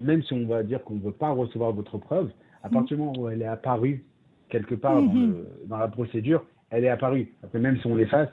même 0.00 0.22
si 0.22 0.32
on 0.32 0.46
va 0.46 0.62
dire 0.62 0.82
qu'on 0.84 0.94
ne 0.94 1.00
veut 1.02 1.12
pas 1.12 1.30
recevoir 1.30 1.72
votre 1.72 1.98
preuve, 1.98 2.30
à 2.62 2.68
partir 2.68 2.96
du 2.96 3.02
moment 3.02 3.18
où 3.18 3.28
elle 3.28 3.42
est 3.42 3.46
apparue 3.46 4.04
quelque 4.48 4.74
part 4.74 5.02
dans, 5.02 5.12
mhm. 5.12 5.44
la 5.70 5.88
procédure, 5.88 6.44
elle 6.70 6.84
est 6.84 6.88
apparue. 6.88 7.32
Après, 7.42 7.58
même 7.58 7.78
si 7.80 7.86
on 7.86 7.94
l'efface, 7.94 8.28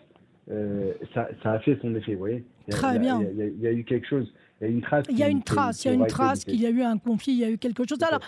euh, 0.49 0.93
ça, 1.13 1.29
a 1.43 1.59
fait 1.59 1.77
son 1.81 1.95
effet, 1.95 2.13
vous 2.13 2.19
voyez 2.19 2.45
Très 2.69 2.99
bien. 2.99 3.21
Il 3.21 3.61
y, 3.61 3.67
a 3.67 3.71
eu 3.71 3.83
quelque 3.83 4.07
chose, 4.07 4.31
il 4.61 4.63
y 4.63 4.67
a 4.67 4.69
une 4.69 4.81
trace. 4.81 5.05
Il 5.09 5.17
y 5.17 5.23
a 5.23 5.29
une 5.29 5.43
trace, 5.43 5.83
il 5.83 5.87
y 5.87 5.91
a 5.91 5.93
une 5.93 6.07
trace 6.07 6.45
qu'il 6.45 6.61
y 6.61 6.65
a 6.65 6.69
eu 6.69 6.81
un 6.81 6.97
conflit, 6.97 7.33
il 7.33 7.39
y 7.39 7.43
a 7.43 7.49
eu 7.49 7.57
quelque 7.57 7.83
chose. 7.87 8.01
Alors, 8.03 8.21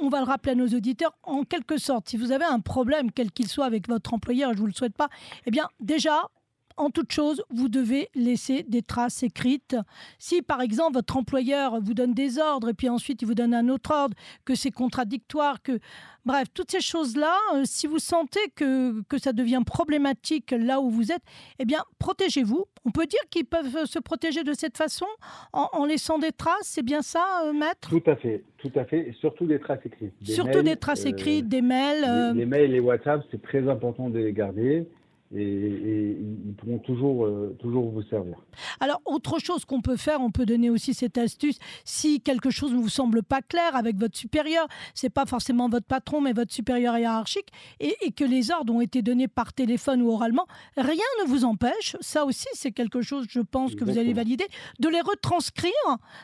on, 0.00 0.08
va 0.08 0.18
le 0.18 0.26
rappeler 0.26 0.52
à 0.52 0.54
nos 0.54 0.68
auditeurs, 0.68 1.16
en 1.22 1.44
quelque 1.44 1.78
sorte, 1.78 2.08
si 2.08 2.16
vous 2.16 2.32
avez 2.32 2.44
un 2.44 2.60
problème, 2.60 3.10
quel 3.10 3.30
qu'il 3.30 3.46
soit 3.46 3.64
avec 3.64 3.88
votre 3.88 4.12
employeur, 4.12 4.50
je 4.50 4.56
ne 4.56 4.60
vous 4.60 4.66
le 4.66 4.72
souhaite 4.72 4.96
pas, 4.96 5.08
eh 5.46 5.50
bien, 5.50 5.68
déjà, 5.80 6.28
en 6.76 6.90
toute 6.90 7.12
chose, 7.12 7.42
vous 7.50 7.68
devez 7.68 8.08
laisser 8.14 8.64
des 8.64 8.82
traces 8.82 9.22
écrites. 9.22 9.76
Si, 10.18 10.42
par 10.42 10.60
exemple, 10.60 10.94
votre 10.94 11.16
employeur 11.16 11.80
vous 11.80 11.94
donne 11.94 12.14
des 12.14 12.38
ordres 12.38 12.68
et 12.68 12.74
puis 12.74 12.88
ensuite 12.88 13.22
il 13.22 13.26
vous 13.26 13.34
donne 13.34 13.54
un 13.54 13.68
autre 13.68 13.90
ordre, 13.92 14.16
que 14.44 14.54
c'est 14.54 14.70
contradictoire, 14.70 15.62
que... 15.62 15.78
Bref, 16.24 16.48
toutes 16.52 16.72
ces 16.72 16.80
choses-là, 16.80 17.36
euh, 17.54 17.62
si 17.64 17.86
vous 17.86 18.00
sentez 18.00 18.40
que, 18.56 19.00
que 19.02 19.16
ça 19.16 19.32
devient 19.32 19.62
problématique 19.64 20.50
là 20.50 20.80
où 20.80 20.90
vous 20.90 21.12
êtes, 21.12 21.22
eh 21.60 21.64
bien, 21.64 21.78
protégez-vous. 22.00 22.64
On 22.84 22.90
peut 22.90 23.06
dire 23.06 23.20
qu'ils 23.30 23.44
peuvent 23.44 23.84
se 23.84 24.00
protéger 24.00 24.42
de 24.42 24.52
cette 24.52 24.76
façon 24.76 25.06
en, 25.52 25.84
laissant 25.84 26.18
des 26.18 26.32
traces, 26.32 26.62
c'est 26.62 26.82
bien 26.82 27.02
ça, 27.02 27.24
euh, 27.44 27.52
maître? 27.52 27.88
Tout 27.88 28.02
à 28.10 28.16
fait, 28.16 28.42
tout 28.58 28.72
à 28.74 28.84
fait, 28.84 29.08
et 29.08 29.12
surtout 29.20 29.46
des 29.46 29.60
traces 29.60 29.86
écrites. 29.86 30.14
surtout 30.24 30.62
des 30.62 30.74
traces 30.74 31.04
écrites, 31.04 31.48
des 31.48 31.62
mails. 31.62 32.34
Les, 32.34 32.40
les, 32.40 32.46
mails 32.46 32.74
et 32.74 32.80
WhatsApp, 32.80 33.22
c'est 33.30 33.40
très 33.40 33.68
important 33.68 34.10
de 34.10 34.18
les 34.18 34.32
garder. 34.32 34.88
Et, 35.34 36.18
ils 36.46 36.54
pourront 36.54 36.78
toujours, 36.78 37.26
euh, 37.26 37.56
toujours 37.58 37.90
vous 37.90 38.02
servir. 38.02 38.36
Alors, 38.80 39.00
autre 39.04 39.38
chose 39.38 39.64
qu'on 39.64 39.80
peut 39.80 39.96
faire, 39.96 40.20
on 40.20 40.30
peut 40.30 40.46
donner 40.46 40.70
aussi 40.70 40.94
cette 40.94 41.18
astuce, 41.18 41.58
si 41.84 42.20
quelque 42.20 42.50
chose 42.50 42.72
ne 42.72 42.78
vous 42.78 42.88
semble 42.88 43.22
pas 43.22 43.42
clair 43.42 43.74
avec 43.74 43.96
votre 43.96 44.16
supérieur, 44.16 44.68
c'est 44.94 45.10
pas 45.10 45.26
forcément 45.26 45.68
votre 45.68 45.86
patron, 45.86 46.20
mais 46.20 46.32
votre 46.32 46.52
supérieur 46.52 46.96
hiérarchique, 46.96 47.48
et, 47.80 47.94
que 48.16 48.24
les 48.24 48.50
ordres 48.50 48.72
ont 48.72 48.80
été 48.80 49.02
donnés 49.02 49.28
par 49.28 49.52
téléphone 49.52 50.00
ou 50.02 50.10
oralement, 50.10 50.46
rien 50.76 50.94
ne 51.22 51.28
vous 51.28 51.44
empêche, 51.44 51.96
ça 52.00 52.24
aussi 52.24 52.46
c'est 52.52 52.72
quelque 52.72 53.02
chose, 53.02 53.26
je 53.28 53.40
pense, 53.40 53.74
que 53.74 53.84
vous 53.84 53.98
allez 53.98 54.12
valider, 54.12 54.46
de 54.78 54.88
les 54.88 55.00
retranscrire 55.00 55.72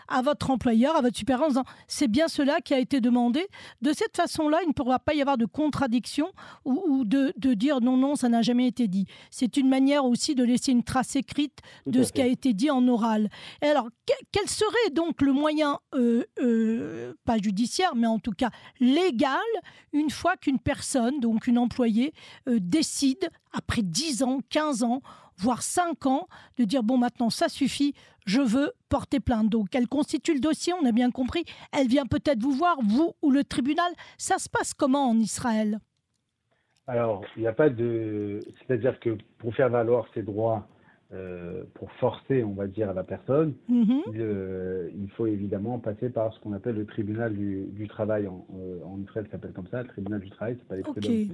à 0.09 0.23
votre 0.23 0.51
employeur, 0.51 0.97
à 0.97 1.01
votre 1.01 1.17
supérieur, 1.17 1.47
en 1.47 1.49
disant 1.49 1.65
c'est 1.88 2.09
bien 2.09 2.29
cela 2.29 2.61
qui 2.61 2.73
a 2.73 2.79
été 2.79 3.01
demandé. 3.01 3.47
De 3.83 3.93
cette 3.93 4.17
façon-là, 4.17 4.61
il 4.62 4.69
ne 4.69 4.73
pourra 4.73 4.99
pas 4.99 5.15
y 5.15 5.21
avoir 5.21 5.37
de 5.37 5.47
contradiction 5.47 6.29
ou, 6.65 7.05
de, 7.05 7.33
de 7.37 7.55
dire 7.55 7.81
non, 7.81 7.97
non, 7.97 8.15
ça 8.15 8.29
n'a 8.29 8.43
jamais 8.43 8.69
été 8.69 8.88
c'est 9.31 9.57
une 9.57 9.69
manière 9.69 10.05
aussi 10.05 10.35
de 10.35 10.45
laisser 10.45 10.73
une 10.73 10.83
trace 10.83 11.17
écrite 11.17 11.59
de 11.87 12.03
ce 12.03 12.13
qui 12.13 12.23
a 12.23 12.27
été 12.27 12.53
dit 12.53 12.71
en 12.71 12.87
oral. 12.89 13.29
Et 13.63 13.67
alors, 13.67 13.89
quel 14.31 14.49
serait 14.49 14.91
donc 14.93 15.23
le 15.23 15.33
moyen, 15.33 15.79
euh, 15.95 16.25
euh, 16.41 17.15
pas 17.25 17.39
judiciaire, 17.39 17.95
mais 17.95 18.07
en 18.07 18.19
tout 18.19 18.33
cas 18.33 18.51
légal, 18.81 19.39
une 19.93 20.11
fois 20.11 20.37
qu'une 20.37 20.59
personne, 20.59 21.21
donc 21.21 21.47
une 21.47 21.59
employée, 21.59 22.13
euh, 22.49 22.59
décide, 22.61 23.29
après 23.53 23.83
10 23.83 24.23
ans, 24.23 24.41
15 24.51 24.83
ans, 24.83 25.03
voire 25.37 25.63
5 25.63 26.07
ans, 26.07 26.29
de 26.57 26.65
dire, 26.65 26.83
bon, 26.83 26.99
maintenant, 26.99 27.31
ça 27.31 27.49
suffit, 27.49 27.95
je 28.27 28.41
veux 28.41 28.73
porter 28.89 29.21
plainte. 29.21 29.49
Donc, 29.49 29.75
elle 29.75 29.89
constitue 29.89 30.35
le 30.35 30.41
dossier, 30.41 30.73
on 30.81 30.87
a 30.87 30.93
bien 30.93 31.11
compris. 31.11 31.45
Elle 31.73 31.89
vient 31.89 32.07
peut-être 32.07 32.41
vous 32.41 32.53
voir, 32.53 32.77
vous 32.83 33.13
ou 33.23 33.31
le 33.31 33.45
tribunal. 33.45 33.93
Ça 34.19 34.39
se 34.39 34.49
passe 34.49 34.75
comment 34.75 35.09
en 35.09 35.19
Israël? 35.19 35.81
Alors, 36.87 37.25
il 37.37 37.42
n'y 37.42 37.49
a 37.49 37.53
pas 37.53 37.71
de. 37.71 38.40
C'est-à-dire 38.59 38.99
que 39.01 39.16
pour 39.38 39.55
faire 39.55 39.68
valoir 39.68 40.07
ses 40.14 40.23
droits, 40.23 40.66
euh, 41.12 41.62
pour 41.75 41.90
forcer, 41.92 42.42
on 42.42 42.55
va 42.55 42.66
dire, 42.66 42.90
à 42.90 42.95
la 42.95 43.05
personne, 43.05 43.55
mhm. 43.68 44.03
euh, 44.16 44.90
il, 44.95 45.11
faut 45.11 45.27
évidemment 45.27 45.79
passer 45.79 46.09
par 46.09 46.33
ce 46.33 46.40
qu'on 46.40 46.53
appelle 46.53 46.77
le 46.77 46.87
tribunal 46.87 47.35
du, 47.35 47.87
travail. 47.88 48.27
En, 48.27 48.47
euh, 48.57 48.81
en, 48.85 48.99
Israël, 49.01 49.27
ça 49.27 49.33
s'appelle 49.33 49.53
comme 49.53 49.68
ça, 49.68 49.83
le 49.83 49.88
tribunal 49.88 50.21
du 50.21 50.31
travail, 50.31 50.57
c'est 50.59 50.68
pas 50.68 50.77
les 50.77 50.83
okay. 50.83 51.29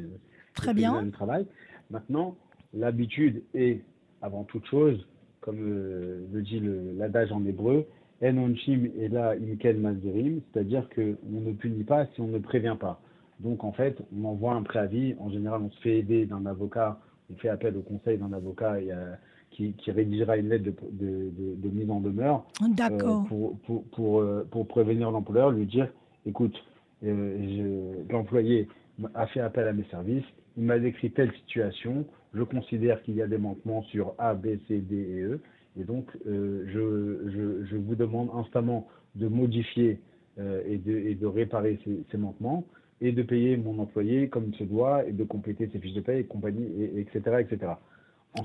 Très 0.55 0.75
bien. 0.75 0.91
tribunal 0.91 1.05
du 1.05 1.13
travail. 1.13 1.47
Maintenant, 1.91 2.37
l'habitude 2.75 3.43
est, 3.55 3.81
avant 4.21 4.45
toute 4.45 4.67
chose, 4.67 5.07
comme 5.41 5.61
le 5.61 6.43
dit 6.43 6.61
l'adage 6.99 7.33
en 7.33 7.47
hébreu, 7.47 7.87
en 8.23 8.37
onchim 8.37 8.89
et 8.99 9.09
là 9.09 9.31
imkel 9.31 9.79
mazdirim, 9.79 10.41
c'est-à-dire 10.53 10.89
qu'on 10.91 11.17
ne 11.41 11.53
punit 11.53 11.85
pas 11.85 12.07
si 12.15 12.21
on 12.21 12.27
ne 12.27 12.39
prévient 12.39 12.77
pas. 12.79 13.01
Donc, 13.41 13.65
en 13.65 13.73
fait, 13.73 13.99
on 14.17 14.25
envoie 14.25 14.55
un 14.55 14.63
préavis. 14.63 15.15
En 15.21 15.31
général, 15.31 15.63
on 15.63 15.71
se 15.71 15.81
fait 15.81 15.99
aider 15.99 16.27
d'un 16.27 16.45
avocat. 16.47 16.99
On 17.33 17.37
fait 17.37 17.49
appel 17.49 17.77
au 17.77 17.83
conseil 17.83 18.19
d'un 18.19 18.33
avocat 18.33 18.79
qui, 19.51 19.91
rédigera 19.91 20.37
une 20.37 20.49
lettre 20.49 20.71
de, 20.93 21.69
mise 21.69 21.91
en 21.91 22.01
demeure. 22.01 22.47
D'accord. 22.61 23.27
Euh, 23.33 23.75
pour, 23.93 24.21
euh, 24.21 24.47
pour, 24.51 24.67
prévenir 24.67 25.11
l'employeur, 25.11 25.51
lui 25.51 25.67
dire 25.67 25.89
écoute, 26.27 26.55
euh, 27.05 28.05
l'employé 28.11 28.69
a 29.15 29.27
fait 29.29 29.41
appel 29.41 29.69
à 29.69 29.73
mes 29.73 29.85
services. 29.85 30.25
Il 30.57 30.65
m'a 30.65 30.79
décrit 30.79 31.11
telle 31.11 31.33
situation. 31.33 32.05
Je 32.35 32.43
considère 32.43 33.03
qu'il 33.03 33.15
y 33.15 33.23
a 33.23 33.27
des 33.27 33.39
manquements 33.39 33.83
sur 33.85 34.15
A, 34.19 34.35
B, 34.35 34.59
C, 34.67 34.79
D 34.79 34.97
et 34.97 35.21
E. 35.23 35.41
Et 35.81 35.85
donc, 35.85 36.07
je, 36.27 37.65
je, 37.71 37.77
vous 37.77 37.95
demande 37.95 38.31
instamment 38.35 38.89
de 39.15 39.29
modifier 39.29 40.01
et 40.39 40.77
de 40.79 41.27
réparer 41.27 41.79
ces 42.11 42.19
manquements 42.19 42.65
et 43.01 43.13
de 43.13 43.23
payer 43.23 43.57
mon 43.57 43.79
employé 43.79 44.29
comme 44.29 44.51
il 44.53 44.59
se 44.59 44.65
doit 44.65 45.05
et 45.07 45.13
de 45.13 45.25
compléter 45.25 45.69
ses 45.73 45.79
fiches 45.79 45.95
de 45.95 46.01
paie 46.01 46.21
et 46.21 46.25
compagnie, 46.25 46.67
et, 46.79 47.01
etc., 47.01 47.37
etc. 47.41 47.73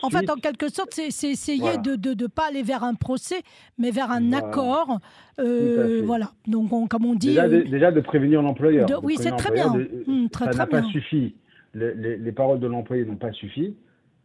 en 0.02 0.10
fait, 0.10 0.30
en 0.30 0.36
quelque 0.36 0.70
sorte, 0.70 0.94
c'est 0.94 1.08
essayer 1.08 1.78
de 1.78 2.24
ne 2.24 2.28
pas 2.28 2.50
aller 2.50 2.64
vers 2.64 2.84
un 2.84 2.94
procès, 2.94 3.42
mais 3.78 3.92
vers 3.92 4.12
un 4.12 4.32
accord. 4.32 5.00
Euh, 5.40 6.02
voilà. 6.06 6.32
Donc, 6.48 6.70
comme 6.90 7.06
on 7.06 7.16
dit. 7.16 7.30
Déjà, 7.30 7.50
de, 7.50 7.62
déjà 7.62 7.92
de 7.92 8.02
prévenir 8.02 8.42
l'employeur. 8.42 8.88
Oui, 9.04 9.16
c'est 9.20 9.36
très 9.36 9.52
bien. 9.52 9.74
Hum, 10.08 10.28
ça 10.38 10.52
n'a 10.52 10.68
pas 10.68 10.84
suffi. 10.84 11.36
Les, 11.74 12.18
les, 12.18 12.32
paroles 12.32 12.60
de 12.60 12.68
l'employé 12.68 13.04
n'ont 13.04 13.16
pas 13.16 13.32
suffi. 13.32 13.76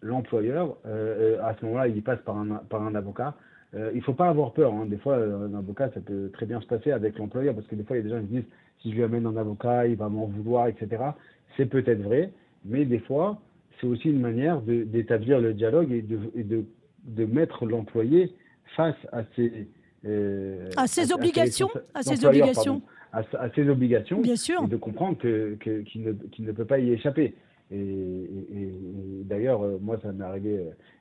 L'employeur, 0.03 0.77
euh, 0.87 1.39
euh, 1.39 1.43
à 1.43 1.57
ce 1.59 1.65
moment-là, 1.65 1.89
il 1.89 2.03
passe 2.03 2.21
par 2.21 2.37
un, 2.37 2.61
par 2.69 2.83
un 2.83 2.95
avocat. 2.95 3.35
il 3.75 3.97
ne 3.97 4.03
faut 4.03 4.13
pas 4.13 4.29
avoir 4.29 4.53
peur. 4.53 4.75
Hein. 4.75 4.85
Des 4.87 4.99
fois, 4.99 5.17
un 5.17 5.55
avocat, 5.55 5.91
ça 5.95 6.01
peut 6.01 6.31
très 6.35 6.45
bien 6.45 6.61
se 6.61 6.67
passer 6.67 6.93
avec 6.93 7.19
l'employeur, 7.19 7.55
parce 7.55 7.67
que 7.67 7.75
des 7.75 7.85
fois, 7.85 7.97
il 7.97 8.01
y 8.01 8.03
a 8.03 8.05
des 8.05 8.15
gens 8.15 8.21
qui 8.21 8.35
disent 8.35 8.51
si 8.83 8.91
je 8.91 8.97
lui 8.97 9.03
amène 9.05 9.27
un 9.27 9.37
avocat, 9.37 9.87
il 9.87 9.97
va 9.97 10.09
m'en 10.09 10.27
vouloir, 10.27 10.69
etc. 10.69 11.03
C'est 11.57 11.67
peut-être 11.67 12.03
vrai, 12.03 12.33
mais 12.65 12.85
des 12.85 13.01
fois, 13.01 13.41
c'est 13.81 13.87
aussi 13.87 14.09
une 14.09 14.21
manière 14.21 14.61
d'établir 14.61 15.41
le 15.41 15.55
dialogue 15.55 15.93
et 15.93 16.03
de, 16.03 16.19
de, 16.43 16.65
de 17.05 17.25
mettre 17.25 17.67
l'employé 17.67 18.33
face 18.77 18.97
à 19.13 19.23
ses, 19.35 19.69
euh, 20.05 20.69
à 20.77 20.87
ses 20.87 21.13
obligations, 21.13 21.69
à 21.95 22.03
ses, 22.03 22.25
obligations, 22.25 22.83
à, 23.13 23.23
ses 23.55 23.69
obligations, 23.69 24.21
Bien 24.21 24.37
sûr. 24.37 24.63
et 24.63 24.69
de 24.69 24.77
comprendre 24.77 25.19
que, 25.19 25.55
qu'il, 25.85 26.03
ne, 26.03 26.13
ne, 26.39 26.53
peut 26.53 26.65
pas 26.65 26.79
y 26.79 26.93
échapper. 26.93 27.35
Et, 27.71 28.27
d'ailleurs, 29.25 29.63
euh, 29.63 29.79
moi, 29.81 29.99
ça 30.03 30.13
m'est 30.13 30.25
arrivé 30.25 30.61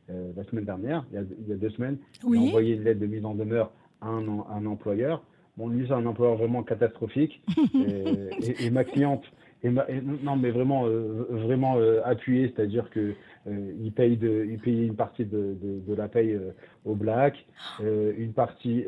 euh, 0.10 0.32
la 0.36 0.44
semaine 0.46 0.66
dernière, 0.66 1.06
il 1.12 1.16
y 1.16 1.18
a, 1.18 1.24
il 1.42 1.48
y 1.48 1.54
a 1.54 1.56
deux 1.56 1.70
semaines, 1.70 1.98
j'ai 2.22 2.38
envoyé 2.38 2.76
une 2.76 2.84
lettre 2.84 3.00
de 3.00 3.06
mise 3.06 3.24
en 3.26 3.36
demeure 3.36 3.72
à 4.02 4.08
un, 4.10 4.28
à 4.28 4.56
un 4.56 4.66
employeur 4.66 5.24
Bon, 5.58 5.70
lui, 5.70 5.86
c'est 5.88 5.94
un 5.94 6.06
employeur 6.06 6.38
vraiment 6.38 6.62
catastrophique. 6.62 7.42
et, 8.60 8.70
ma 8.70 8.84
cliente, 8.84 9.24
et 9.64 9.72
non, 9.72 10.36
mais 10.36 10.52
vraiment, 10.52 10.86
euh, 10.86 11.26
vraiment 11.32 11.78
euh, 11.78 12.00
appuyé, 12.06 12.54
c'est-à-dire 12.56 12.92
que 12.92 13.14
euh, 13.48 13.72
il 13.82 13.92
paye 13.92 14.16
de, 14.16 14.46
il 14.48 14.60
paye 14.60 14.86
une 14.86 14.96
partie 14.96 15.26
de, 15.26 15.58
de, 15.60 15.96
la 15.96 16.08
paye 16.08 16.40
au 16.86 16.94
black, 16.94 17.44
une 17.80 18.34
partie, 18.34 18.86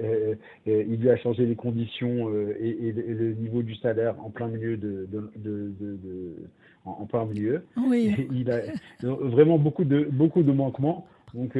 il 0.67 0.99
lui 0.99 1.09
a 1.09 1.17
changé 1.17 1.47
les 1.47 1.55
conditions 1.55 2.29
et, 2.59 2.93
le 2.95 3.33
niveau 3.33 3.63
du 3.63 3.73
salaire 3.75 4.15
en 4.23 4.29
plein 4.29 4.47
milieu 4.47 4.77
de, 4.77 5.07
de, 5.11 6.35
en, 6.85 7.05
plein 7.05 7.25
milieu. 7.25 7.63
Oui. 7.77 8.27
il 8.31 8.51
a 8.51 8.61
vraiment 9.01 9.57
beaucoup 9.57 9.85
de, 9.85 10.07
beaucoup 10.11 10.43
de 10.43 10.51
manquements. 10.51 11.07
Donc, 11.33 11.57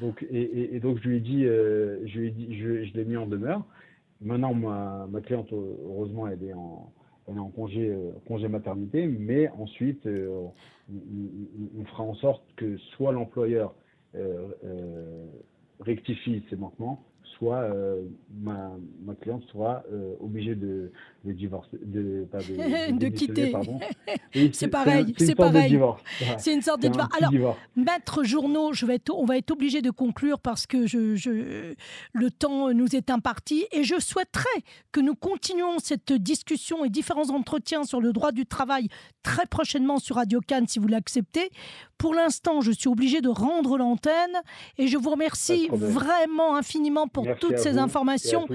donc, 0.00 0.26
et, 0.32 0.80
donc 0.80 0.98
je 1.00 1.08
lui 1.08 1.16
ai 1.18 1.20
dit, 1.20 1.44
je 1.44 2.18
lui 2.18 2.26
ai 2.26 2.30
dit, 2.30 2.58
je, 2.58 2.84
je 2.84 2.94
l'ai 2.94 3.04
mis 3.04 3.16
en 3.16 3.26
demeure. 3.26 3.62
Maintenant, 4.20 4.54
ma, 4.54 5.06
ma 5.10 5.20
cliente, 5.20 5.52
heureusement, 5.52 6.26
elle 6.28 6.42
est 6.42 6.54
en, 6.54 6.92
elle 7.28 7.36
est 7.36 7.40
en 7.40 7.50
congé, 7.50 7.88
euh, 7.88 8.12
congé 8.26 8.48
maternité, 8.48 9.06
mais 9.06 9.48
ensuite, 9.50 10.06
euh, 10.06 10.46
on, 10.90 11.84
fera 11.86 12.04
en 12.04 12.14
sorte 12.14 12.42
que 12.56 12.76
soit 12.96 13.12
l'employeur 13.12 13.74
euh, 14.14 15.26
rectifie 15.80 16.44
ses 16.48 16.56
manquements, 16.56 17.04
soit 17.36 17.58
euh, 17.58 18.02
ma, 18.40 18.70
ma, 19.04 19.14
cliente 19.14 19.42
sera 19.52 19.82
euh, 19.92 20.14
obligée 20.20 20.54
de, 20.54 20.90
de 21.24 21.32
divorcer, 21.32 21.76
de, 21.82 22.26
de, 22.92 23.08
quitter. 23.14 23.52
c'est 24.52 24.68
pareil, 24.68 25.14
c'est 25.18 25.34
pareil. 25.34 25.78
C'est 26.38 26.54
une 26.54 26.62
sorte 26.62 26.82
de 26.82 26.88
divorce. 26.88 27.10
Alors, 27.16 27.56
maître 27.76 28.24
Journaux, 28.24 28.72
je 28.72 28.86
vais 28.86 28.96
être, 28.96 29.14
on 29.14 29.24
va 29.24 29.36
être 29.36 29.50
obligé 29.50 29.82
de 29.82 29.90
conclure 29.90 30.38
parce 30.40 30.66
que 30.66 30.86
je, 30.86 31.14
je, 31.16 31.74
le 32.12 32.30
temps 32.30 32.72
nous 32.72 32.94
est 32.96 33.10
imparti 33.10 33.66
et 33.72 33.84
je 33.84 34.00
souhaiterais 34.00 34.44
que 34.92 35.00
nous 35.00 35.14
continuions 35.14 35.78
cette 35.78 36.12
discussion 36.12 36.84
et 36.84 36.90
différents 36.90 37.30
entretiens 37.30 37.84
sur 37.84 38.00
le 38.00 38.12
droit 38.12 38.32
du 38.32 38.46
travail 38.46 38.88
très 39.22 39.46
prochainement 39.46 39.98
sur 39.98 40.16
Radio 40.16 40.40
Cannes 40.40 40.68
si 40.68 40.78
vous 40.78 40.88
l'acceptez. 40.88 41.50
Pour 41.98 42.14
l'instant, 42.14 42.60
je 42.60 42.70
suis 42.72 42.88
obligée 42.88 43.20
de 43.20 43.28
rendre 43.28 43.78
l'antenne 43.78 44.36
et 44.78 44.86
je 44.86 44.96
vous 44.96 45.10
remercie 45.10 45.68
vraiment 45.70 46.56
infiniment 46.56 47.08
pour 47.08 47.25
toutes 47.40 47.58
ces 47.58 47.78
informations. 47.78 48.46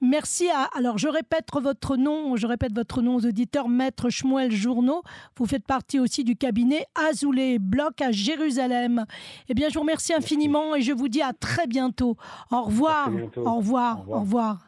Merci 0.00 0.48
à. 0.50 0.68
Alors, 0.76 0.98
je 0.98 1.08
répète 1.08 1.46
votre 1.54 1.96
nom, 1.96 2.36
je 2.36 2.46
répète 2.46 2.74
votre 2.74 3.00
nom 3.00 3.16
aux 3.16 3.26
auditeurs, 3.26 3.68
Maître 3.68 4.10
Shmuel 4.10 4.52
Journaux. 4.52 5.02
Vous 5.36 5.46
faites 5.46 5.64
partie 5.64 5.98
aussi 5.98 6.24
du 6.24 6.36
cabinet 6.36 6.86
Azoulay 6.94 7.58
Bloc 7.58 8.00
à 8.02 8.10
Jérusalem. 8.10 9.04
Eh 9.48 9.54
bien, 9.54 9.68
je 9.68 9.74
vous 9.74 9.80
remercie 9.80 10.12
infiniment 10.12 10.74
et 10.74 10.82
je 10.82 10.92
vous 10.92 11.08
dis 11.08 11.22
à 11.22 11.32
très 11.32 11.66
bientôt. 11.66 12.16
Au 12.50 12.62
revoir. 12.62 13.10
Au 13.36 13.56
revoir. 13.56 14.04
Au 14.08 14.20
revoir. 14.20 14.58